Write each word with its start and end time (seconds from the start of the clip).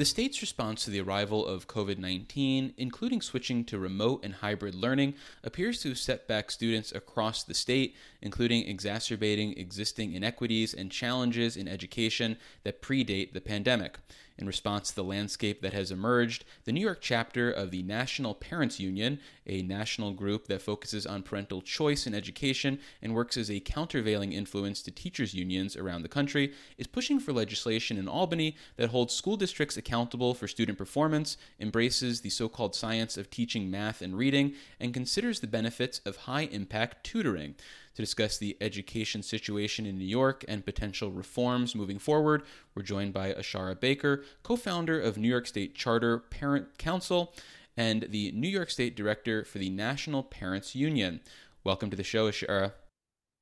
The 0.00 0.06
state's 0.06 0.40
response 0.40 0.86
to 0.86 0.90
the 0.90 1.02
arrival 1.02 1.46
of 1.46 1.68
COVID 1.68 1.98
19, 1.98 2.72
including 2.78 3.20
switching 3.20 3.66
to 3.66 3.78
remote 3.78 4.24
and 4.24 4.32
hybrid 4.32 4.74
learning, 4.74 5.12
appears 5.44 5.82
to 5.82 5.90
have 5.90 5.98
set 5.98 6.26
back 6.26 6.50
students 6.50 6.90
across 6.90 7.42
the 7.42 7.52
state, 7.52 7.94
including 8.22 8.66
exacerbating 8.66 9.58
existing 9.58 10.14
inequities 10.14 10.72
and 10.72 10.90
challenges 10.90 11.54
in 11.54 11.68
education 11.68 12.38
that 12.64 12.80
predate 12.80 13.34
the 13.34 13.42
pandemic. 13.42 13.98
In 14.40 14.46
response 14.46 14.88
to 14.88 14.96
the 14.96 15.04
landscape 15.04 15.60
that 15.60 15.74
has 15.74 15.90
emerged, 15.90 16.46
the 16.64 16.72
New 16.72 16.80
York 16.80 17.00
chapter 17.02 17.50
of 17.50 17.70
the 17.70 17.82
National 17.82 18.34
Parents 18.34 18.80
Union, 18.80 19.20
a 19.46 19.60
national 19.60 20.12
group 20.12 20.46
that 20.46 20.62
focuses 20.62 21.04
on 21.04 21.22
parental 21.22 21.60
choice 21.60 22.06
in 22.06 22.14
education 22.14 22.80
and 23.02 23.14
works 23.14 23.36
as 23.36 23.50
a 23.50 23.60
countervailing 23.60 24.32
influence 24.32 24.80
to 24.80 24.90
teachers' 24.90 25.34
unions 25.34 25.76
around 25.76 26.00
the 26.00 26.08
country, 26.08 26.54
is 26.78 26.86
pushing 26.86 27.20
for 27.20 27.34
legislation 27.34 27.98
in 27.98 28.08
Albany 28.08 28.56
that 28.76 28.88
holds 28.88 29.12
school 29.12 29.36
districts 29.36 29.76
accountable 29.76 30.32
for 30.32 30.48
student 30.48 30.78
performance, 30.78 31.36
embraces 31.58 32.22
the 32.22 32.30
so 32.30 32.48
called 32.48 32.74
science 32.74 33.18
of 33.18 33.28
teaching 33.28 33.70
math 33.70 34.00
and 34.00 34.16
reading, 34.16 34.54
and 34.80 34.94
considers 34.94 35.40
the 35.40 35.46
benefits 35.46 36.00
of 36.06 36.16
high 36.16 36.48
impact 36.50 37.04
tutoring. 37.04 37.56
To 38.00 38.06
discuss 38.06 38.38
the 38.38 38.56
education 38.62 39.22
situation 39.22 39.84
in 39.84 39.98
New 39.98 40.06
York 40.06 40.42
and 40.48 40.64
potential 40.64 41.10
reforms 41.10 41.74
moving 41.74 41.98
forward, 41.98 42.44
we're 42.74 42.82
joined 42.82 43.12
by 43.12 43.34
Ashara 43.34 43.78
Baker, 43.78 44.24
co 44.42 44.56
founder 44.56 44.98
of 44.98 45.18
New 45.18 45.28
York 45.28 45.46
State 45.46 45.74
Charter 45.74 46.18
Parent 46.18 46.78
Council 46.78 47.34
and 47.76 48.06
the 48.08 48.32
New 48.32 48.48
York 48.48 48.70
State 48.70 48.96
Director 48.96 49.44
for 49.44 49.58
the 49.58 49.68
National 49.68 50.22
Parents 50.22 50.74
Union. 50.74 51.20
Welcome 51.62 51.90
to 51.90 51.96
the 51.96 52.02
show, 52.02 52.30
Ashara. 52.30 52.72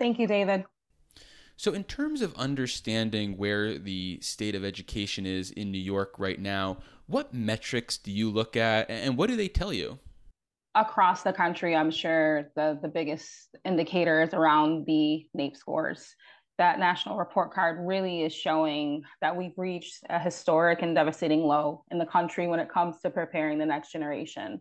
Thank 0.00 0.18
you, 0.18 0.26
David. 0.26 0.64
So, 1.56 1.72
in 1.72 1.84
terms 1.84 2.20
of 2.20 2.34
understanding 2.34 3.36
where 3.36 3.78
the 3.78 4.18
state 4.22 4.56
of 4.56 4.64
education 4.64 5.24
is 5.24 5.52
in 5.52 5.70
New 5.70 5.78
York 5.78 6.14
right 6.18 6.40
now, 6.40 6.78
what 7.06 7.32
metrics 7.32 7.96
do 7.96 8.10
you 8.10 8.28
look 8.28 8.56
at 8.56 8.90
and 8.90 9.16
what 9.16 9.28
do 9.28 9.36
they 9.36 9.46
tell 9.46 9.72
you? 9.72 10.00
Across 10.80 11.22
the 11.22 11.32
country, 11.32 11.74
I'm 11.74 11.90
sure 11.90 12.50
the, 12.54 12.78
the 12.80 12.88
biggest 12.88 13.56
indicator 13.64 14.22
is 14.22 14.34
around 14.34 14.86
the 14.86 15.26
NAEP 15.36 15.56
scores. 15.56 16.14
That 16.58 16.78
national 16.78 17.18
report 17.18 17.52
card 17.52 17.78
really 17.80 18.22
is 18.22 18.34
showing 18.34 19.02
that 19.20 19.36
we've 19.36 19.56
reached 19.56 19.98
a 20.10 20.18
historic 20.18 20.82
and 20.82 20.94
devastating 20.94 21.42
low 21.42 21.84
in 21.90 21.98
the 21.98 22.06
country 22.06 22.48
when 22.48 22.60
it 22.60 22.68
comes 22.68 23.00
to 23.00 23.10
preparing 23.10 23.58
the 23.58 23.66
next 23.66 23.92
generation. 23.92 24.60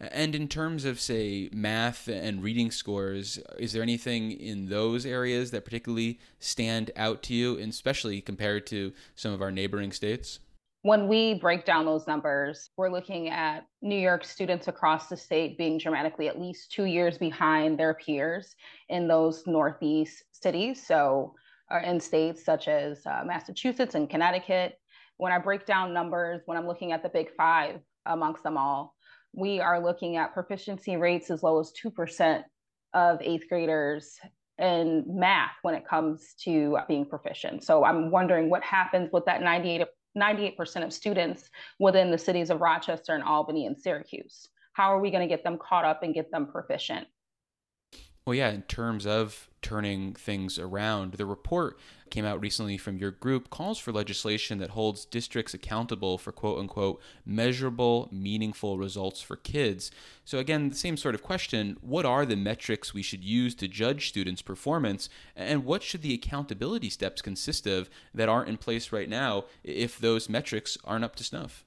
And 0.00 0.34
in 0.34 0.48
terms 0.48 0.84
of, 0.84 1.00
say, 1.00 1.48
math 1.52 2.08
and 2.08 2.42
reading 2.42 2.70
scores, 2.70 3.38
is 3.58 3.72
there 3.72 3.82
anything 3.82 4.32
in 4.32 4.68
those 4.68 5.06
areas 5.06 5.50
that 5.52 5.64
particularly 5.64 6.18
stand 6.40 6.90
out 6.96 7.22
to 7.24 7.34
you, 7.34 7.58
especially 7.58 8.20
compared 8.20 8.66
to 8.68 8.92
some 9.14 9.32
of 9.32 9.40
our 9.40 9.50
neighboring 9.50 9.92
states? 9.92 10.40
When 10.84 11.08
we 11.08 11.32
break 11.32 11.64
down 11.64 11.86
those 11.86 12.06
numbers, 12.06 12.68
we're 12.76 12.90
looking 12.90 13.30
at 13.30 13.64
New 13.80 13.96
York 13.96 14.22
students 14.22 14.68
across 14.68 15.08
the 15.08 15.16
state 15.16 15.56
being 15.56 15.78
dramatically 15.78 16.28
at 16.28 16.38
least 16.38 16.72
two 16.72 16.84
years 16.84 17.16
behind 17.16 17.78
their 17.78 17.94
peers 17.94 18.54
in 18.90 19.08
those 19.08 19.44
Northeast 19.46 20.22
cities. 20.30 20.86
So, 20.86 21.32
uh, 21.72 21.78
in 21.78 21.98
states 21.98 22.44
such 22.44 22.68
as 22.68 23.00
uh, 23.06 23.22
Massachusetts 23.24 23.94
and 23.94 24.10
Connecticut. 24.10 24.74
When 25.16 25.32
I 25.32 25.38
break 25.38 25.64
down 25.64 25.94
numbers, 25.94 26.42
when 26.44 26.58
I'm 26.58 26.66
looking 26.66 26.92
at 26.92 27.02
the 27.02 27.08
big 27.08 27.28
five 27.34 27.80
amongst 28.04 28.42
them 28.42 28.58
all, 28.58 28.94
we 29.32 29.60
are 29.60 29.82
looking 29.82 30.18
at 30.18 30.34
proficiency 30.34 30.98
rates 30.98 31.30
as 31.30 31.42
low 31.42 31.60
as 31.60 31.72
2% 31.82 32.42
of 32.92 33.22
eighth 33.22 33.48
graders 33.48 34.18
in 34.58 35.06
math 35.08 35.52
when 35.62 35.74
it 35.74 35.88
comes 35.88 36.34
to 36.44 36.76
being 36.88 37.06
proficient. 37.06 37.64
So 37.64 37.84
I'm 37.84 38.10
wondering 38.10 38.50
what 38.50 38.62
happens 38.62 39.08
with 39.14 39.24
that 39.24 39.40
98 39.40 39.80
98% 40.16 40.84
of 40.84 40.92
students 40.92 41.50
within 41.78 42.10
the 42.10 42.18
cities 42.18 42.50
of 42.50 42.60
Rochester 42.60 43.14
and 43.14 43.24
Albany 43.24 43.66
and 43.66 43.78
Syracuse. 43.78 44.48
How 44.74 44.94
are 44.94 45.00
we 45.00 45.10
going 45.10 45.22
to 45.22 45.32
get 45.32 45.44
them 45.44 45.58
caught 45.58 45.84
up 45.84 46.02
and 46.02 46.14
get 46.14 46.30
them 46.30 46.46
proficient? 46.46 47.06
Well, 48.26 48.34
yeah, 48.34 48.50
in 48.50 48.62
terms 48.62 49.06
of 49.06 49.48
turning 49.64 50.12
things 50.12 50.58
around, 50.58 51.14
the 51.14 51.24
report 51.24 51.78
came 52.10 52.26
out 52.26 52.40
recently 52.40 52.76
from 52.76 52.98
your 52.98 53.10
group 53.10 53.48
calls 53.48 53.78
for 53.78 53.92
legislation 53.92 54.58
that 54.58 54.70
holds 54.70 55.06
districts 55.06 55.54
accountable 55.54 56.18
for 56.18 56.32
quote 56.32 56.60
unquote 56.60 57.00
measurable, 57.24 58.08
meaningful 58.12 58.76
results 58.76 59.22
for 59.22 59.36
kids. 59.36 59.90
So, 60.24 60.38
again, 60.38 60.68
the 60.68 60.76
same 60.76 60.98
sort 60.98 61.14
of 61.14 61.22
question 61.22 61.78
what 61.80 62.04
are 62.04 62.26
the 62.26 62.36
metrics 62.36 62.92
we 62.92 63.02
should 63.02 63.24
use 63.24 63.54
to 63.56 63.66
judge 63.66 64.08
students' 64.08 64.42
performance, 64.42 65.08
and 65.34 65.64
what 65.64 65.82
should 65.82 66.02
the 66.02 66.14
accountability 66.14 66.90
steps 66.90 67.22
consist 67.22 67.66
of 67.66 67.88
that 68.12 68.28
aren't 68.28 68.50
in 68.50 68.58
place 68.58 68.92
right 68.92 69.08
now 69.08 69.46
if 69.64 69.98
those 69.98 70.28
metrics 70.28 70.76
aren't 70.84 71.04
up 71.04 71.16
to 71.16 71.24
snuff? 71.24 71.64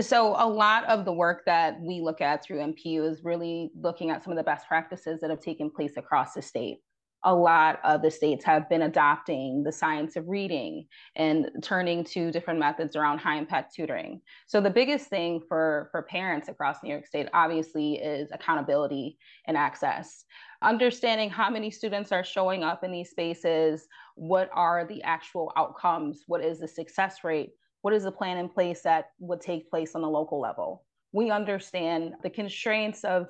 So, 0.00 0.34
a 0.38 0.48
lot 0.48 0.86
of 0.86 1.04
the 1.04 1.12
work 1.12 1.44
that 1.44 1.78
we 1.80 2.00
look 2.00 2.22
at 2.22 2.42
through 2.42 2.60
NPU 2.60 3.08
is 3.08 3.22
really 3.22 3.70
looking 3.78 4.10
at 4.10 4.24
some 4.24 4.32
of 4.32 4.38
the 4.38 4.42
best 4.42 4.66
practices 4.66 5.20
that 5.20 5.28
have 5.28 5.40
taken 5.40 5.70
place 5.70 5.98
across 5.98 6.32
the 6.32 6.40
state. 6.40 6.80
A 7.24 7.34
lot 7.34 7.80
of 7.84 8.02
the 8.02 8.10
states 8.10 8.44
have 8.44 8.68
been 8.68 8.82
adopting 8.82 9.62
the 9.62 9.72
science 9.72 10.16
of 10.16 10.28
reading 10.28 10.86
and 11.16 11.50
turning 11.62 12.04
to 12.04 12.30
different 12.30 12.60
methods 12.60 12.96
around 12.96 13.18
high 13.18 13.38
impact 13.38 13.74
tutoring. 13.74 14.20
So, 14.46 14.60
the 14.60 14.70
biggest 14.70 15.08
thing 15.08 15.40
for, 15.48 15.88
for 15.90 16.02
parents 16.02 16.48
across 16.48 16.82
New 16.82 16.90
York 16.90 17.06
State 17.06 17.28
obviously 17.32 17.94
is 17.94 18.30
accountability 18.32 19.18
and 19.46 19.56
access. 19.56 20.24
Understanding 20.62 21.30
how 21.30 21.50
many 21.50 21.70
students 21.70 22.12
are 22.12 22.24
showing 22.24 22.62
up 22.62 22.84
in 22.84 22.92
these 22.92 23.10
spaces, 23.10 23.86
what 24.14 24.50
are 24.52 24.86
the 24.86 25.02
actual 25.02 25.52
outcomes, 25.56 26.24
what 26.26 26.44
is 26.44 26.60
the 26.60 26.68
success 26.68 27.24
rate 27.24 27.50
what 27.84 27.92
is 27.92 28.04
the 28.04 28.10
plan 28.10 28.38
in 28.38 28.48
place 28.48 28.80
that 28.80 29.10
would 29.18 29.42
take 29.42 29.68
place 29.68 29.94
on 29.94 30.00
the 30.00 30.08
local 30.08 30.40
level? 30.40 30.86
We 31.12 31.30
understand 31.30 32.14
the 32.22 32.30
constraints 32.30 33.04
of 33.04 33.28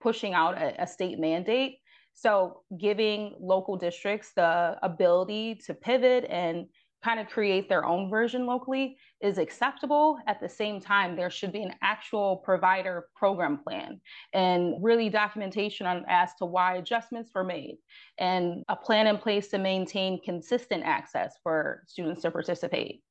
pushing 0.00 0.34
out 0.34 0.56
a, 0.56 0.80
a 0.80 0.86
state 0.86 1.18
mandate. 1.18 1.78
So, 2.14 2.62
giving 2.78 3.34
local 3.40 3.76
districts 3.76 4.32
the 4.34 4.76
ability 4.82 5.60
to 5.66 5.74
pivot 5.74 6.26
and 6.28 6.66
kind 7.02 7.18
of 7.18 7.26
create 7.28 7.68
their 7.68 7.84
own 7.84 8.08
version 8.08 8.46
locally 8.46 8.96
is 9.20 9.38
acceptable. 9.38 10.18
At 10.26 10.40
the 10.40 10.48
same 10.48 10.80
time, 10.80 11.16
there 11.16 11.30
should 11.30 11.52
be 11.52 11.62
an 11.62 11.74
actual 11.82 12.36
provider 12.36 13.08
program 13.16 13.58
plan 13.58 14.00
and 14.32 14.74
really 14.82 15.08
documentation 15.08 15.86
on 15.86 16.04
as 16.08 16.30
to 16.38 16.46
why 16.46 16.76
adjustments 16.76 17.32
were 17.34 17.44
made 17.44 17.78
and 18.18 18.64
a 18.68 18.76
plan 18.76 19.06
in 19.06 19.18
place 19.18 19.48
to 19.48 19.58
maintain 19.58 20.20
consistent 20.22 20.84
access 20.84 21.34
for 21.42 21.82
students 21.86 22.22
to 22.22 22.30
participate. 22.30 23.02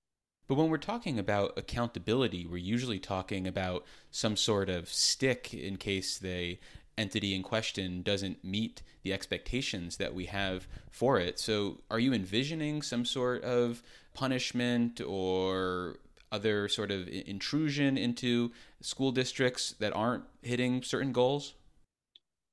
But 0.48 0.56
when 0.56 0.70
we're 0.70 0.78
talking 0.78 1.18
about 1.18 1.58
accountability, 1.58 2.46
we're 2.46 2.58
usually 2.58 3.00
talking 3.00 3.48
about 3.48 3.86
some 4.10 4.36
sort 4.36 4.70
of 4.70 4.90
stick 4.90 5.54
in 5.54 5.78
case 5.78 6.18
the 6.18 6.60
entity 6.98 7.34
in 7.34 7.44
question 7.44 8.02
doesn't 8.02 8.44
meet 8.44 8.82
the 9.04 9.14
expectations 9.14 9.98
that 9.98 10.14
we 10.14 10.26
have 10.26 10.68
for 10.90 11.20
it. 11.20 11.40
So, 11.40 11.80
are 11.90 12.00
you 12.00 12.14
envisioning 12.14 12.82
some 12.82 13.06
sort 13.06 13.44
of 13.44 13.82
punishment 14.14 15.02
or 15.06 15.98
other 16.32 16.68
sort 16.68 16.92
of 16.92 17.08
intrusion 17.08 17.98
into 17.98 18.52
school 18.82 19.12
districts 19.12 19.76
that 19.80 19.96
aren't 19.96 20.24
hitting 20.42 20.82
certain 20.84 21.12
goals? 21.12 21.54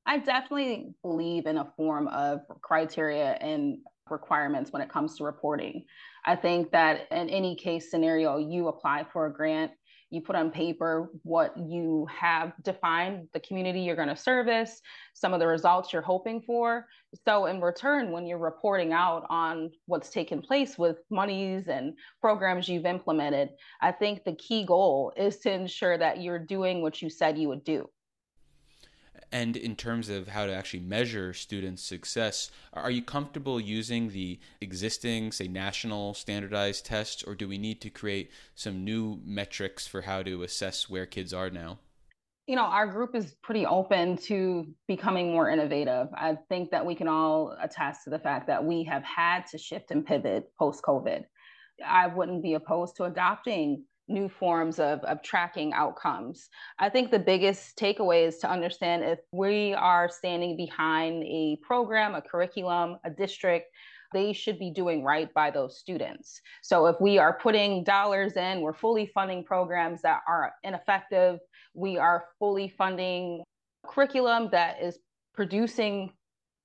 I 0.06 0.19
definitely 0.19 0.94
believe 1.03 1.47
in 1.47 1.59
a 1.59 1.70
form 1.76 2.09
of 2.09 2.41
criteria 2.62 3.32
and 3.41 3.78
requirements 4.10 4.72
when 4.72 4.81
it 4.82 4.88
comes 4.88 5.16
to 5.19 5.25
reporting. 5.25 5.84
I 6.25 6.34
think 6.34 6.72
that 6.72 7.06
in 7.10 7.28
any 7.28 7.55
case 7.55 7.91
scenario, 7.91 8.38
you 8.38 8.69
apply 8.69 9.06
for 9.12 9.26
a 9.26 9.32
grant, 9.32 9.72
you 10.10 10.20
put 10.20 10.36
on 10.36 10.50
paper 10.50 11.10
what 11.22 11.54
you 11.56 12.06
have 12.06 12.52
defined, 12.62 13.28
the 13.32 13.41
community 13.41 13.80
you're 13.80 13.96
going 13.96 14.08
to 14.08 14.16
service, 14.16 14.80
some 15.14 15.34
of 15.34 15.41
the 15.41 15.46
results 15.46 15.92
you're 15.92 16.02
hoping 16.02 16.41
for. 16.41 16.86
So, 17.26 17.46
in 17.46 17.60
return, 17.60 18.10
when 18.10 18.26
you're 18.26 18.38
reporting 18.38 18.92
out 18.92 19.26
on 19.28 19.70
what's 19.86 20.10
taken 20.10 20.41
place 20.41 20.78
with 20.78 20.98
monies 21.10 21.69
and 21.69 21.94
programs 22.20 22.69
you've 22.69 22.87
implemented, 22.87 23.50
I 23.81 23.93
think 23.93 24.25
the 24.25 24.34
key 24.34 24.64
goal 24.64 25.12
is 25.16 25.38
to 25.38 25.52
ensure 25.52 25.99
that 25.99 26.22
you're 26.22 26.38
doing 26.38 26.82
what 26.82 27.00
you 27.02 27.10
said 27.10 27.38
you 27.38 27.49
would 27.49 27.64
do. 27.64 27.88
And 29.32 29.56
in 29.56 29.76
terms 29.76 30.09
of 30.09 30.29
how 30.29 30.47
to 30.47 30.55
actually 30.55 30.81
measure 30.81 31.32
students' 31.32 31.82
success, 31.82 32.50
are 32.73 32.91
you 32.91 33.03
comfortable 33.03 33.61
using 33.61 34.11
the 34.11 34.38
existing, 34.61 35.32
say, 35.32 35.49
national 35.49 36.15
standardized 36.15 36.87
tests, 36.87 37.23
or 37.23 37.35
do 37.35 37.49
we 37.49 37.59
need 37.59 37.81
to 37.82 37.91
create 37.91 38.31
some 38.55 38.85
new 38.85 39.20
metrics 39.25 39.87
for 39.87 40.03
how 40.03 40.23
to 40.23 40.43
assess 40.43 40.88
where 40.88 41.06
kids 41.06 41.32
are 41.32 41.50
now? 41.50 41.79
You 42.47 42.56
know, 42.56 42.65
our 42.65 42.87
group 42.87 43.15
is 43.15 43.35
pretty 43.43 43.67
open 43.67 44.17
to 44.29 44.67
becoming 44.87 45.32
more 45.32 45.50
innovative. 45.50 46.09
I 46.15 46.38
think 46.49 46.70
that 46.70 46.87
we 46.87 46.94
can 46.94 47.06
all 47.06 47.55
attest 47.62 48.05
to 48.05 48.11
the 48.11 48.19
fact 48.19 48.47
that 48.47 48.65
we 48.65 48.85
have 48.85 49.05
had 49.05 49.47
to 49.49 49.59
shift 49.59 49.91
and 49.91 50.06
pivot 50.06 50.50
post 50.59 50.82
COVID. 50.82 51.25
I 51.87 52.06
wouldn't 52.06 52.43
be 52.43 52.55
opposed 52.55 52.97
to 52.97 53.05
adopting 53.05 53.85
new 54.08 54.28
forms 54.28 54.78
of, 54.78 55.00
of 55.00 55.22
tracking 55.22 55.72
outcomes. 55.72 56.49
I 56.78 56.88
think 56.88 57.10
the 57.10 57.19
biggest 57.19 57.76
takeaway 57.78 58.26
is 58.26 58.38
to 58.38 58.50
understand 58.50 59.05
if 59.05 59.19
we 59.32 59.75
are 59.75 60.08
standing 60.08 60.56
behind 60.56 61.22
a 61.25 61.58
program, 61.62 62.14
a 62.14 62.22
curriculum, 62.22 62.96
a 63.05 63.10
district, 63.10 63.66
they 64.14 64.32
should 64.32 64.58
be 64.58 64.70
doing 64.70 65.05
right 65.05 65.32
by 65.34 65.50
those 65.50 65.78
students. 65.78 66.40
So 66.62 66.87
if 66.87 66.96
we 67.00 67.19
are 67.19 67.38
putting 67.38 67.84
dollars 67.84 68.37
in, 68.37 68.62
we're 68.62 68.72
fully 68.72 69.10
funding 69.14 69.44
programs 69.44 70.00
that 70.02 70.20
are 70.26 70.52
ineffective, 70.64 71.38
we 71.75 71.99
are 71.99 72.25
fully 72.38 72.69
funding 72.69 73.43
curriculum 73.87 74.49
that 74.52 74.82
is 74.82 74.99
producing 75.34 76.10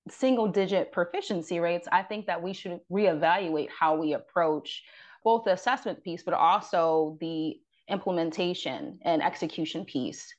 single 0.10 0.48
digit 0.48 0.92
proficiency 0.92 1.60
rates, 1.60 1.88
I 1.92 2.04
think 2.04 2.26
that 2.26 2.42
we 2.42 2.54
should 2.54 2.80
reevaluate 2.92 3.70
how 3.78 3.96
we 3.96 4.14
approach 4.14 4.84
both 5.24 5.46
the 5.46 5.54
assessment 5.54 6.04
piece, 6.04 6.24
but 6.24 6.34
also 6.34 7.18
the 7.20 7.60
implementation 7.90 9.00
and 9.04 9.22
execution 9.22 9.86
piece. 9.86 10.34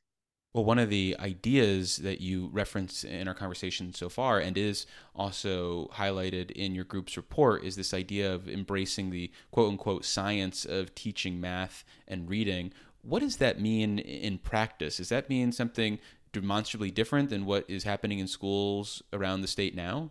Well, 0.54 0.64
one 0.64 0.78
of 0.78 0.88
the 0.88 1.16
ideas 1.18 1.96
that 1.96 2.20
you 2.20 2.48
reference 2.52 3.02
in 3.02 3.26
our 3.26 3.34
conversation 3.34 3.92
so 3.92 4.08
far 4.08 4.38
and 4.38 4.56
is 4.56 4.86
also 5.12 5.90
highlighted 5.94 6.52
in 6.52 6.76
your 6.76 6.84
group's 6.84 7.16
report 7.16 7.64
is 7.64 7.74
this 7.74 7.92
idea 7.92 8.32
of 8.32 8.48
embracing 8.48 9.10
the 9.10 9.32
quote 9.50 9.70
unquote 9.72 10.04
science 10.04 10.64
of 10.64 10.94
teaching 10.94 11.40
math 11.40 11.84
and 12.06 12.30
reading. 12.30 12.72
What 13.02 13.20
does 13.20 13.38
that 13.38 13.60
mean 13.60 13.98
in 13.98 14.38
practice? 14.38 14.98
Does 14.98 15.08
that 15.08 15.28
mean 15.28 15.50
something 15.50 15.98
demonstrably 16.32 16.92
different 16.92 17.30
than 17.30 17.46
what 17.46 17.64
is 17.68 17.82
happening 17.82 18.20
in 18.20 18.28
schools 18.28 19.02
around 19.12 19.40
the 19.40 19.48
state 19.48 19.74
now? 19.74 20.10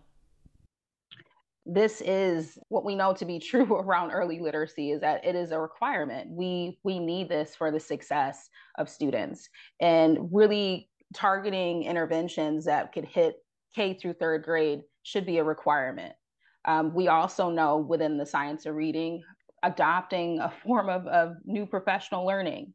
This 1.66 2.02
is 2.02 2.58
what 2.70 2.84
we 2.86 2.96
know 2.96 3.14
to 3.14 3.26
be 3.26 3.40
true 3.40 3.76
around 3.76 4.12
early 4.12 4.40
literacy 4.40 4.92
is 4.92 5.02
that 5.02 5.26
it 5.26 5.36
is 5.36 5.52
a 5.52 5.60
requirement. 5.60 6.30
We 6.32 6.80
we 6.84 7.00
need 7.00 7.30
this 7.30 7.56
for 7.56 7.72
the 7.72 7.80
success 7.80 8.50
of 8.78 8.90
students 8.90 9.50
and 9.80 10.30
really 10.32 10.90
targeting 11.14 11.84
interventions 11.84 12.66
that 12.66 12.92
could 12.92 13.06
hit 13.06 13.36
k 13.76 13.94
through 13.94 14.14
third 14.14 14.44
grade 14.44 14.82
should 15.04 15.26
be 15.26 15.38
a 15.38 15.44
requirement. 15.44 16.14
Um, 16.66 16.94
we 16.94 17.08
also 17.08 17.50
know 17.50 17.78
within 17.78 18.18
the 18.18 18.26
science 18.26 18.66
of 18.66 18.76
reading 18.76 19.24
adopting 19.64 20.40
a 20.40 20.50
form 20.66 20.90
of, 20.90 21.08
of 21.08 21.36
new 21.46 21.66
professional 21.66 22.26
learning 22.26 22.74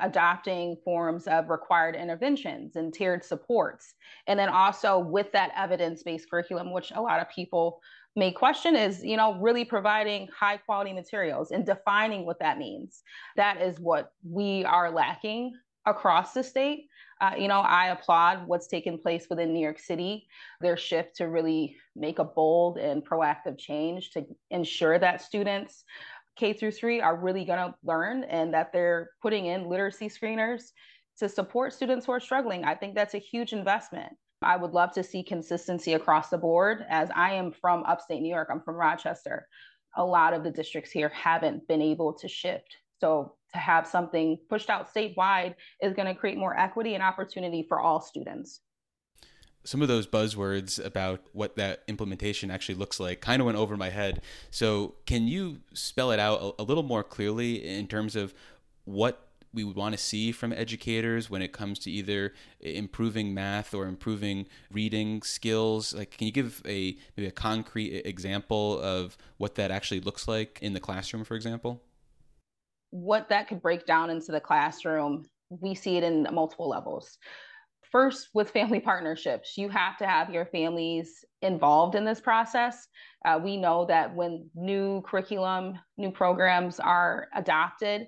adopting 0.00 0.76
forms 0.84 1.26
of 1.26 1.48
required 1.48 1.96
interventions 1.96 2.76
and 2.76 2.92
tiered 2.92 3.24
supports. 3.24 3.94
And 4.26 4.38
then 4.38 4.48
also 4.48 4.98
with 4.98 5.32
that 5.32 5.50
evidence-based 5.56 6.30
curriculum 6.30 6.72
which 6.72 6.92
a 6.94 7.00
lot 7.00 7.20
of 7.20 7.28
people 7.28 7.80
may 8.16 8.32
question 8.32 8.76
is 8.76 9.04
you 9.04 9.16
know 9.16 9.38
really 9.40 9.64
providing 9.64 10.28
high 10.28 10.56
quality 10.56 10.92
materials 10.92 11.50
and 11.50 11.64
defining 11.64 12.26
what 12.26 12.38
that 12.40 12.58
means. 12.58 13.02
That 13.36 13.60
is 13.60 13.78
what 13.78 14.12
we 14.28 14.64
are 14.64 14.90
lacking 14.90 15.52
across 15.86 16.32
the 16.32 16.42
state. 16.42 16.86
Uh, 17.20 17.34
you 17.36 17.48
know 17.48 17.60
i 17.60 17.88
applaud 17.88 18.46
what's 18.46 18.66
taken 18.66 18.96
place 18.96 19.26
within 19.28 19.52
new 19.52 19.60
york 19.60 19.78
city 19.78 20.26
their 20.62 20.74
shift 20.74 21.14
to 21.14 21.28
really 21.28 21.76
make 21.94 22.18
a 22.18 22.24
bold 22.24 22.78
and 22.78 23.06
proactive 23.06 23.58
change 23.58 24.10
to 24.12 24.24
ensure 24.50 24.98
that 24.98 25.20
students 25.20 25.84
k 26.36 26.54
through 26.54 26.70
three 26.70 26.98
are 26.98 27.16
really 27.16 27.44
going 27.44 27.58
to 27.58 27.74
learn 27.84 28.24
and 28.24 28.54
that 28.54 28.72
they're 28.72 29.10
putting 29.20 29.44
in 29.44 29.68
literacy 29.68 30.08
screeners 30.08 30.70
to 31.18 31.28
support 31.28 31.72
students 31.72 32.06
who 32.06 32.12
are 32.12 32.20
struggling. 32.20 32.64
I 32.64 32.74
think 32.74 32.94
that's 32.94 33.14
a 33.14 33.18
huge 33.18 33.52
investment 33.52 34.12
I 34.42 34.56
would 34.56 34.72
love 34.72 34.92
to 34.92 35.02
see 35.02 35.22
consistency 35.22 35.94
across 35.94 36.30
the 36.30 36.38
board 36.38 36.86
as 36.88 37.10
I 37.14 37.32
am 37.32 37.52
from 37.52 37.82
upstate 37.84 38.22
New 38.22 38.32
York, 38.32 38.48
I'm 38.50 38.60
from 38.60 38.76
Rochester. 38.76 39.46
A 39.96 40.04
lot 40.04 40.32
of 40.32 40.44
the 40.44 40.50
districts 40.50 40.90
here 40.90 41.10
haven't 41.10 41.66
been 41.68 41.82
able 41.82 42.12
to 42.14 42.28
shift. 42.28 42.76
So 43.00 43.34
to 43.52 43.58
have 43.58 43.86
something 43.86 44.38
pushed 44.48 44.70
out 44.70 44.92
statewide 44.92 45.54
is 45.82 45.94
going 45.94 46.06
to 46.06 46.14
create 46.14 46.38
more 46.38 46.58
equity 46.58 46.94
and 46.94 47.02
opportunity 47.02 47.64
for 47.68 47.80
all 47.80 48.00
students. 48.00 48.60
Some 49.64 49.82
of 49.82 49.88
those 49.88 50.06
buzzwords 50.06 50.82
about 50.82 51.20
what 51.32 51.56
that 51.56 51.82
implementation 51.86 52.50
actually 52.50 52.76
looks 52.76 52.98
like 52.98 53.20
kind 53.20 53.42
of 53.42 53.46
went 53.46 53.58
over 53.58 53.76
my 53.76 53.90
head. 53.90 54.22
So, 54.50 54.94
can 55.04 55.28
you 55.28 55.60
spell 55.74 56.12
it 56.12 56.18
out 56.18 56.40
a, 56.40 56.62
a 56.62 56.64
little 56.64 56.82
more 56.82 57.04
clearly 57.04 57.66
in 57.66 57.86
terms 57.86 58.16
of 58.16 58.32
what 58.84 59.29
we 59.52 59.64
would 59.64 59.76
want 59.76 59.92
to 59.92 59.98
see 59.98 60.32
from 60.32 60.52
educators 60.52 61.28
when 61.28 61.42
it 61.42 61.52
comes 61.52 61.78
to 61.80 61.90
either 61.90 62.32
improving 62.60 63.34
math 63.34 63.74
or 63.74 63.86
improving 63.86 64.46
reading 64.70 65.22
skills? 65.22 65.94
Like 65.94 66.16
can 66.16 66.26
you 66.26 66.32
give 66.32 66.62
a 66.66 66.96
maybe 67.16 67.28
a 67.28 67.32
concrete 67.32 68.02
example 68.04 68.80
of 68.80 69.16
what 69.38 69.56
that 69.56 69.70
actually 69.70 70.00
looks 70.00 70.28
like 70.28 70.58
in 70.62 70.72
the 70.72 70.80
classroom 70.80 71.24
for 71.24 71.34
example? 71.34 71.82
What 72.90 73.28
that 73.28 73.48
could 73.48 73.62
break 73.62 73.86
down 73.86 74.10
into 74.10 74.32
the 74.32 74.40
classroom 74.40 75.26
we 75.50 75.74
see 75.74 75.96
it 75.96 76.04
in 76.04 76.28
multiple 76.32 76.68
levels. 76.68 77.18
First 77.90 78.28
with 78.34 78.50
family 78.50 78.80
partnerships 78.90 79.58
you 79.58 79.68
have 79.68 79.96
to 79.98 80.06
have 80.06 80.30
your 80.30 80.46
families 80.46 81.24
involved 81.42 81.96
in 81.96 82.04
this 82.04 82.20
process. 82.20 82.86
Uh, 83.24 83.40
we 83.42 83.56
know 83.56 83.84
that 83.86 84.14
when 84.14 84.48
new 84.54 85.02
curriculum 85.02 85.78
new 85.96 86.10
programs 86.10 86.78
are 86.78 87.28
adopted 87.34 88.06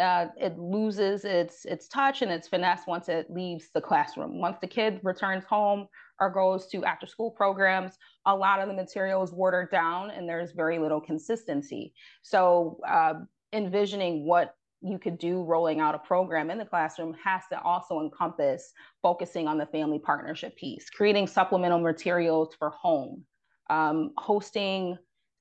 uh, 0.00 0.28
it 0.36 0.58
loses 0.58 1.24
its 1.24 1.64
its 1.64 1.86
touch 1.88 2.22
and 2.22 2.32
its 2.32 2.48
finesse 2.48 2.86
once 2.86 3.08
it 3.08 3.30
leaves 3.30 3.68
the 3.74 3.80
classroom. 3.80 4.40
Once 4.40 4.56
the 4.60 4.66
kid 4.66 5.00
returns 5.02 5.44
home 5.44 5.86
or 6.20 6.30
goes 6.30 6.66
to 6.68 6.84
after 6.84 7.06
school 7.06 7.30
programs, 7.30 7.92
a 8.26 8.34
lot 8.34 8.60
of 8.60 8.68
the 8.68 8.74
material 8.74 9.22
is 9.22 9.32
watered 9.32 9.70
down 9.70 10.10
and 10.10 10.28
there's 10.28 10.52
very 10.52 10.78
little 10.78 11.00
consistency. 11.00 11.92
So 12.22 12.80
uh, 12.88 13.14
envisioning 13.52 14.26
what 14.26 14.54
you 14.82 14.98
could 14.98 15.18
do 15.18 15.42
rolling 15.42 15.80
out 15.80 15.94
a 15.94 15.98
program 15.98 16.50
in 16.50 16.58
the 16.58 16.64
classroom 16.64 17.14
has 17.22 17.42
to 17.52 17.60
also 17.60 18.00
encompass 18.00 18.72
focusing 19.02 19.46
on 19.46 19.58
the 19.58 19.66
family 19.66 19.98
partnership 19.98 20.56
piece, 20.56 20.88
creating 20.88 21.26
supplemental 21.26 21.78
materials 21.78 22.54
for 22.58 22.70
home, 22.70 23.22
um, 23.68 24.10
hosting 24.16 24.96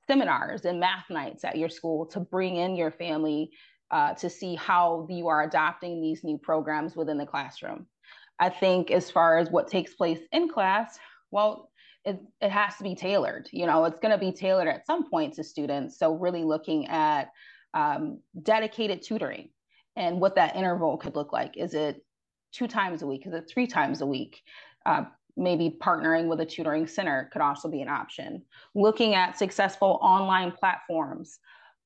seminars 0.07 0.65
and 0.65 0.79
math 0.79 1.09
nights 1.09 1.43
at 1.43 1.57
your 1.57 1.69
school 1.69 2.05
to 2.05 2.19
bring 2.19 2.55
in 2.55 2.75
your 2.75 2.91
family 2.91 3.51
uh, 3.91 4.13
to 4.15 4.29
see 4.29 4.55
how 4.55 5.07
you 5.09 5.27
are 5.27 5.43
adopting 5.43 6.01
these 6.01 6.23
new 6.23 6.37
programs 6.37 6.95
within 6.95 7.17
the 7.17 7.25
classroom. 7.25 7.87
I 8.39 8.49
think 8.49 8.91
as 8.91 9.11
far 9.11 9.37
as 9.37 9.49
what 9.49 9.67
takes 9.67 9.93
place 9.93 10.19
in 10.31 10.47
class, 10.47 10.97
well, 11.31 11.69
it, 12.05 12.19
it 12.41 12.51
has 12.51 12.77
to 12.77 12.83
be 12.83 12.95
tailored. 12.95 13.49
You 13.51 13.65
know, 13.65 13.83
it's 13.85 13.99
going 13.99 14.17
to 14.17 14.17
be 14.17 14.31
tailored 14.31 14.67
at 14.67 14.85
some 14.85 15.09
point 15.09 15.33
to 15.35 15.43
students. 15.43 15.99
So 15.99 16.13
really 16.13 16.43
looking 16.43 16.87
at 16.87 17.31
um, 17.73 18.19
dedicated 18.41 19.01
tutoring 19.01 19.49
and 19.95 20.21
what 20.21 20.35
that 20.35 20.55
interval 20.55 20.97
could 20.97 21.15
look 21.15 21.33
like. 21.33 21.57
Is 21.57 21.73
it 21.73 22.03
two 22.53 22.67
times 22.67 23.01
a 23.01 23.07
week? 23.07 23.27
Is 23.27 23.33
it 23.33 23.49
three 23.51 23.67
times 23.67 24.01
a 24.01 24.05
week? 24.05 24.41
Uh, 24.85 25.03
maybe 25.35 25.77
partnering 25.81 26.27
with 26.27 26.39
a 26.39 26.45
tutoring 26.45 26.87
center 26.87 27.29
could 27.31 27.41
also 27.41 27.69
be 27.69 27.81
an 27.81 27.89
option. 27.89 28.43
Looking 28.75 29.15
at 29.15 29.37
successful 29.37 29.99
online 30.01 30.51
platforms 30.51 31.39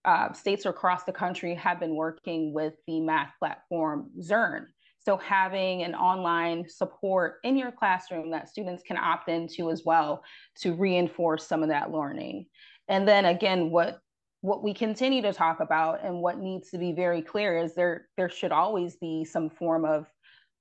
uh, 0.05 0.33
states 0.33 0.65
across 0.65 1.03
the 1.03 1.11
country 1.11 1.55
have 1.55 1.79
been 1.79 1.95
working 1.95 2.54
with 2.54 2.73
the 2.87 2.99
math 2.99 3.31
platform 3.39 4.09
Zearn. 4.21 4.68
So 4.99 5.18
having 5.18 5.83
an 5.83 5.95
online 5.95 6.66
support 6.69 7.39
in 7.44 7.57
your 7.57 7.71
classroom 7.71 8.31
that 8.31 8.47
students 8.47 8.83
can 8.83 8.97
opt 8.97 9.28
into 9.28 9.69
as 9.69 9.83
well 9.85 10.23
to 10.59 10.73
reinforce 10.73 11.45
some 11.45 11.61
of 11.61 11.69
that 11.69 11.92
learning. 11.92 12.45
And 12.87 13.07
then 13.07 13.25
again, 13.25 13.69
what 13.69 13.99
what 14.42 14.61
we 14.61 14.73
continue 14.73 15.21
to 15.21 15.31
talk 15.31 15.61
about 15.61 16.04
and 16.04 16.21
what 16.21 16.37
needs 16.37 16.69
to 16.69 16.78
be 16.78 16.92
very 16.92 17.21
clear 17.21 17.57
is 17.57 17.75
there 17.75 18.07
there 18.18 18.30
should 18.30 18.51
always 18.51 18.97
be 18.97 19.23
some 19.23 19.49
form 19.49 19.85
of 19.85 20.06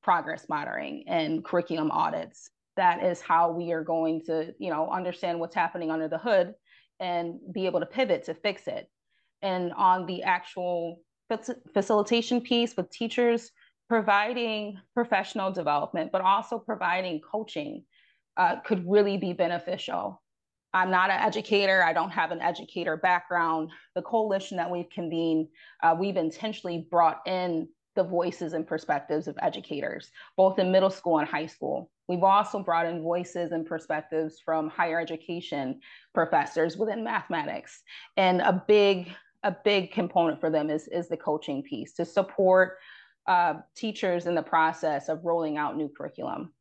progress 0.02 0.46
monitoring 0.48 1.04
and 1.08 1.44
curriculum 1.44 1.90
audits. 1.90 2.50
That 2.76 3.02
is 3.04 3.20
how 3.20 3.50
we 3.52 3.72
are 3.72 3.84
going 3.84 4.22
to, 4.26 4.54
you 4.58 4.70
know, 4.70 4.88
understand 4.90 5.38
what's 5.38 5.54
happening 5.54 5.90
under 5.90 6.08
the 6.08 6.18
hood 6.18 6.54
and 7.00 7.38
be 7.52 7.66
able 7.66 7.80
to 7.80 7.86
pivot 7.86 8.24
to 8.24 8.34
fix 8.34 8.66
it 8.66 8.88
and 9.42 9.72
on 9.74 10.06
the 10.06 10.22
actual 10.22 11.00
facilitation 11.72 12.40
piece 12.40 12.76
with 12.76 12.90
teachers 12.90 13.50
providing 13.88 14.78
professional 14.94 15.50
development, 15.50 16.10
but 16.12 16.22
also 16.22 16.58
providing 16.58 17.20
coaching 17.20 17.84
uh, 18.36 18.56
could 18.60 18.82
really 18.88 19.16
be 19.16 19.32
beneficial. 19.32 20.22
I'm 20.74 20.90
not 20.90 21.10
an 21.10 21.20
educator. 21.20 21.82
I 21.84 21.92
don't 21.92 22.10
have 22.10 22.30
an 22.30 22.40
educator 22.40 22.96
background. 22.96 23.70
The 23.94 24.02
coalition 24.02 24.56
that 24.56 24.70
we've 24.70 24.88
convened, 24.88 25.48
uh, 25.82 25.94
we've 25.98 26.16
intentionally 26.16 26.86
brought 26.90 27.20
in 27.26 27.68
the 27.94 28.04
voices 28.04 28.54
and 28.54 28.66
perspectives 28.66 29.28
of 29.28 29.36
educators, 29.42 30.10
both 30.36 30.58
in 30.58 30.72
middle 30.72 30.88
school 30.88 31.18
and 31.18 31.28
high 31.28 31.46
school. 31.46 31.90
We've 32.08 32.22
also 32.22 32.60
brought 32.60 32.86
in 32.86 33.02
voices 33.02 33.52
and 33.52 33.66
perspectives 33.66 34.40
from 34.42 34.70
higher 34.70 34.98
education 34.98 35.80
professors 36.14 36.76
within 36.76 37.04
mathematics. 37.04 37.82
And 38.16 38.40
a 38.40 38.64
big 38.66 39.14
a 39.42 39.56
big 39.64 39.92
component 39.92 40.40
for 40.40 40.50
them 40.50 40.70
is 40.70 40.88
is 40.88 41.08
the 41.08 41.16
coaching 41.16 41.62
piece 41.62 41.92
to 41.94 42.04
support 42.04 42.78
uh, 43.26 43.54
teachers 43.74 44.26
in 44.26 44.34
the 44.34 44.42
process 44.42 45.08
of 45.08 45.24
rolling 45.24 45.56
out 45.56 45.76
new 45.76 45.88
curriculum. 45.88 46.52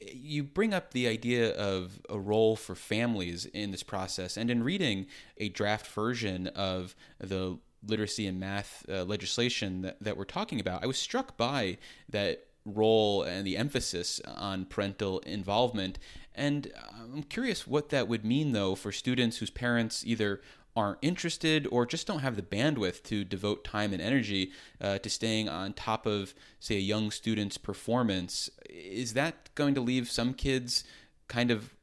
You 0.00 0.42
bring 0.42 0.74
up 0.74 0.92
the 0.92 1.08
idea 1.08 1.54
of 1.54 2.00
a 2.10 2.18
role 2.18 2.56
for 2.56 2.74
families 2.74 3.46
in 3.46 3.70
this 3.70 3.82
process, 3.82 4.36
and 4.36 4.50
in 4.50 4.62
reading 4.62 5.06
a 5.38 5.48
draft 5.48 5.86
version 5.86 6.48
of 6.48 6.94
the 7.18 7.58
literacy 7.86 8.26
and 8.26 8.40
math 8.40 8.84
uh, 8.88 9.04
legislation 9.04 9.82
that, 9.82 10.02
that 10.02 10.16
we're 10.16 10.24
talking 10.24 10.60
about, 10.60 10.82
I 10.82 10.86
was 10.86 10.98
struck 10.98 11.36
by 11.36 11.78
that 12.08 12.46
role 12.64 13.22
and 13.22 13.46
the 13.46 13.56
emphasis 13.56 14.20
on 14.26 14.64
parental 14.64 15.18
involvement. 15.20 15.98
And 16.34 16.72
I'm 16.98 17.22
curious 17.24 17.66
what 17.66 17.90
that 17.90 18.08
would 18.08 18.24
mean, 18.24 18.52
though, 18.52 18.74
for 18.74 18.90
students 18.90 19.36
whose 19.38 19.50
parents 19.50 20.02
either 20.06 20.40
aren't 20.76 20.98
interested 21.02 21.66
or 21.70 21.86
just 21.86 22.06
don't 22.06 22.20
have 22.20 22.36
the 22.36 22.42
bandwidth 22.42 23.02
to 23.04 23.24
devote 23.24 23.64
time 23.64 23.92
and 23.92 24.02
energy 24.02 24.50
uh, 24.80 24.98
to 24.98 25.08
staying 25.08 25.48
on 25.48 25.72
top 25.72 26.06
of, 26.06 26.34
say, 26.58 26.76
a 26.76 26.80
young 26.80 27.10
student's 27.10 27.58
performance. 27.58 28.50
Is 28.68 29.14
that 29.14 29.54
going 29.54 29.74
to 29.74 29.80
leave 29.80 30.10
some 30.10 30.34
kids 30.34 30.84
kind 31.28 31.50
of 31.50 31.74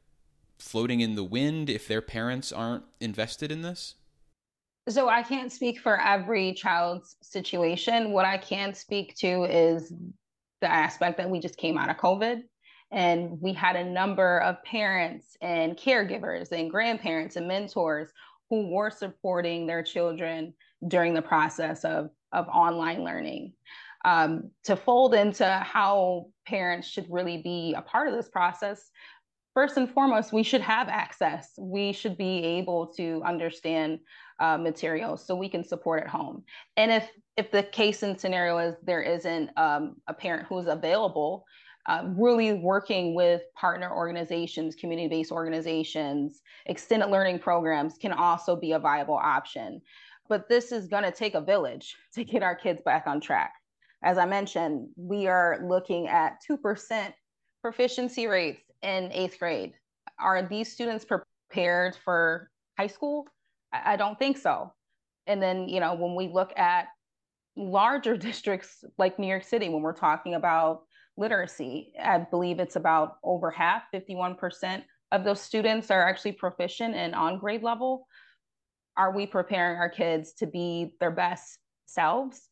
floating 0.58 1.00
in 1.00 1.14
the 1.14 1.24
wind 1.24 1.70
if 1.70 1.88
their 1.88 2.02
parents 2.02 2.52
aren't 2.52 2.84
invested 3.00 3.50
in 3.50 3.62
this? 3.62 3.94
So 4.88 5.08
I 5.08 5.22
can't 5.22 5.52
speak 5.52 5.80
for 5.80 6.00
every 6.00 6.52
child's 6.54 7.16
situation. 7.22 8.10
What 8.10 8.24
I 8.24 8.36
can 8.36 8.74
speak 8.74 9.14
to 9.16 9.44
is 9.44 9.92
the 10.60 10.70
aspect 10.70 11.16
that 11.18 11.30
we 11.30 11.40
just 11.40 11.56
came 11.56 11.78
out 11.78 11.88
of 11.88 11.96
COVID 11.96 12.42
and 12.90 13.40
we 13.40 13.52
had 13.52 13.74
a 13.74 13.84
number 13.84 14.38
of 14.40 14.62
parents 14.64 15.36
and 15.40 15.76
caregivers 15.76 16.52
and 16.52 16.70
grandparents 16.70 17.36
and 17.36 17.48
mentors 17.48 18.10
who 18.52 18.68
were 18.68 18.90
supporting 18.90 19.66
their 19.66 19.82
children 19.82 20.52
during 20.86 21.14
the 21.14 21.22
process 21.22 21.86
of, 21.86 22.10
of 22.32 22.46
online 22.48 23.02
learning. 23.02 23.54
Um, 24.04 24.50
to 24.64 24.76
fold 24.76 25.14
into 25.14 25.48
how 25.48 26.26
parents 26.46 26.86
should 26.86 27.06
really 27.08 27.38
be 27.38 27.72
a 27.74 27.80
part 27.80 28.08
of 28.08 28.14
this 28.14 28.28
process, 28.28 28.90
first 29.54 29.78
and 29.78 29.88
foremost, 29.88 30.34
we 30.34 30.42
should 30.42 30.60
have 30.60 30.90
access. 30.90 31.52
We 31.56 31.94
should 31.94 32.18
be 32.18 32.44
able 32.44 32.88
to 32.88 33.22
understand 33.24 34.00
uh, 34.38 34.58
materials 34.58 35.26
so 35.26 35.34
we 35.34 35.48
can 35.48 35.64
support 35.64 36.02
at 36.02 36.08
home. 36.08 36.44
And 36.76 36.92
if 36.92 37.08
if 37.38 37.50
the 37.50 37.62
case 37.62 38.02
and 38.02 38.20
scenario 38.20 38.58
is 38.58 38.74
there 38.82 39.00
isn't 39.00 39.48
um, 39.56 39.96
a 40.08 40.12
parent 40.12 40.46
who's 40.46 40.66
available, 40.66 41.46
uh, 41.86 42.04
really 42.16 42.52
working 42.52 43.14
with 43.14 43.42
partner 43.54 43.92
organizations, 43.92 44.74
community-based 44.76 45.32
organizations, 45.32 46.42
extended 46.66 47.08
learning 47.08 47.38
programs 47.38 47.98
can 47.98 48.12
also 48.12 48.54
be 48.54 48.72
a 48.72 48.78
viable 48.78 49.16
option. 49.16 49.80
But 50.28 50.48
this 50.48 50.70
is 50.70 50.86
going 50.86 51.02
to 51.02 51.10
take 51.10 51.34
a 51.34 51.40
village 51.40 51.96
to 52.14 52.24
get 52.24 52.42
our 52.42 52.54
kids 52.54 52.80
back 52.82 53.06
on 53.06 53.20
track. 53.20 53.52
As 54.04 54.18
I 54.18 54.26
mentioned, 54.26 54.88
we 54.96 55.26
are 55.26 55.60
looking 55.64 56.08
at 56.08 56.38
2% 56.48 57.12
proficiency 57.60 58.26
rates 58.26 58.62
in 58.82 59.10
eighth 59.12 59.38
grade. 59.38 59.74
Are 60.18 60.42
these 60.42 60.72
students 60.72 61.04
prepared 61.04 61.96
for 62.04 62.50
high 62.78 62.86
school? 62.86 63.26
I 63.72 63.96
don't 63.96 64.18
think 64.18 64.38
so. 64.38 64.72
And 65.26 65.42
then, 65.42 65.68
you 65.68 65.80
know, 65.80 65.94
when 65.94 66.14
we 66.14 66.28
look 66.28 66.52
at 66.58 66.88
larger 67.56 68.16
districts 68.28 68.84
like 68.98 69.18
New 69.18 69.26
York 69.28 69.44
City, 69.44 69.68
when 69.68 69.82
we're 69.82 69.92
talking 69.92 70.34
about 70.34 70.82
literacy, 71.16 71.92
I 72.02 72.18
believe 72.18 72.58
it's 72.58 72.76
about 72.76 73.16
over 73.22 73.50
half, 73.50 73.82
51% 73.94 74.82
of 75.12 75.24
those 75.24 75.40
students 75.40 75.90
are 75.90 76.08
actually 76.08 76.32
proficient 76.32 76.94
and 76.94 77.14
on 77.14 77.38
grade 77.38 77.62
level. 77.62 78.06
Are 78.96 79.14
we 79.14 79.26
preparing 79.26 79.78
our 79.78 79.90
kids 79.90 80.32
to 80.34 80.46
be 80.46 80.94
their 81.00 81.10
best 81.10 81.58
selves? 81.86 82.48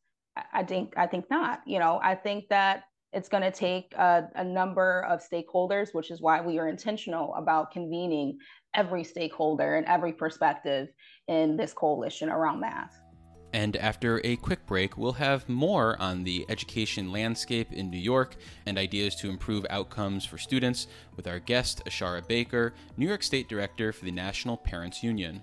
I 0.52 0.62
think 0.64 0.95
I 0.97 1.07
think 1.07 1.26
not. 1.31 1.61
You 1.67 1.79
know, 1.79 2.00
I 2.02 2.14
think 2.14 2.49
that 2.50 2.85
it's 3.12 3.29
going 3.29 3.43
to 3.43 3.50
take 3.50 3.93
a, 3.97 4.29
a, 4.37 4.45
number 4.45 5.05
of 5.09 5.21
stakeholders, 5.21 5.93
which 5.93 6.11
is 6.11 6.21
why 6.21 6.40
we 6.40 6.59
are 6.61 6.69
intentional 6.69 7.35
about 7.35 7.73
convening 7.73 8.38
every 8.75 9.02
stakeholder 9.02 9.76
and 9.76 9.87
every 9.87 10.12
perspective 10.12 10.88
in 11.26 11.57
this 11.57 11.73
coalition 11.73 12.29
around 12.29 12.61
math. 12.61 13.00
And 13.52 13.76
after 13.76 14.21
a 14.25 14.37
quick 14.37 14.64
break, 14.66 14.97
we'll 14.97 15.12
have 15.14 15.49
more 15.49 16.00
on 16.00 16.23
the 16.23 16.47
education 16.49 17.11
landscape 17.11 17.73
in 17.73 17.90
New 17.90 17.99
York 17.99 18.37
and 18.64 18.78
ideas 18.78 19.16
to 19.16 19.28
improve 19.28 19.66
outcomes 19.71 20.25
for 20.25 20.38
students 20.38 20.87
with 21.16 21.26
our 21.26 21.40
guest, 21.40 21.83
Ashara 21.85 22.26
Baker, 22.26 22.75
New 22.97 23.09
York 23.09 23.23
State 23.23 23.49
Director 23.49 23.92
for 23.92 24.04
the 24.04 24.12
National 24.12 24.57
Parents 24.57 25.02
Union. 25.02 25.42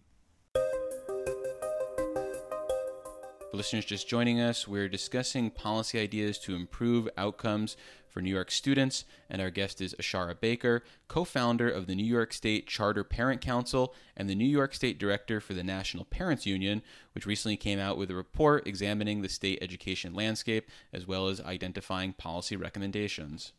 For 3.51 3.57
listeners 3.57 3.83
just 3.83 4.07
joining 4.07 4.39
us, 4.39 4.65
we're 4.65 4.87
discussing 4.87 5.51
policy 5.51 5.99
ideas 5.99 6.39
to 6.39 6.55
improve 6.55 7.09
outcomes 7.17 7.75
for 8.07 8.21
New 8.21 8.29
York 8.29 8.49
students, 8.49 9.03
and 9.29 9.41
our 9.41 9.49
guest 9.49 9.81
is 9.81 9.93
Ashara 9.99 10.39
Baker, 10.39 10.85
co 11.09 11.25
founder 11.25 11.69
of 11.69 11.85
the 11.85 11.93
New 11.93 12.05
York 12.05 12.31
State 12.31 12.65
Charter 12.65 13.03
Parent 13.03 13.41
Council 13.41 13.93
and 14.15 14.29
the 14.29 14.35
New 14.35 14.45
York 14.45 14.73
State 14.73 14.97
Director 14.97 15.41
for 15.41 15.53
the 15.53 15.65
National 15.65 16.05
Parents 16.05 16.45
Union, 16.45 16.81
which 17.13 17.25
recently 17.25 17.57
came 17.57 17.77
out 17.77 17.97
with 17.97 18.09
a 18.09 18.15
report 18.15 18.65
examining 18.65 19.21
the 19.21 19.27
state 19.27 19.59
education 19.61 20.13
landscape 20.13 20.69
as 20.93 21.05
well 21.05 21.27
as 21.27 21.41
identifying 21.41 22.13
policy 22.13 22.55
recommendations. 22.55 23.51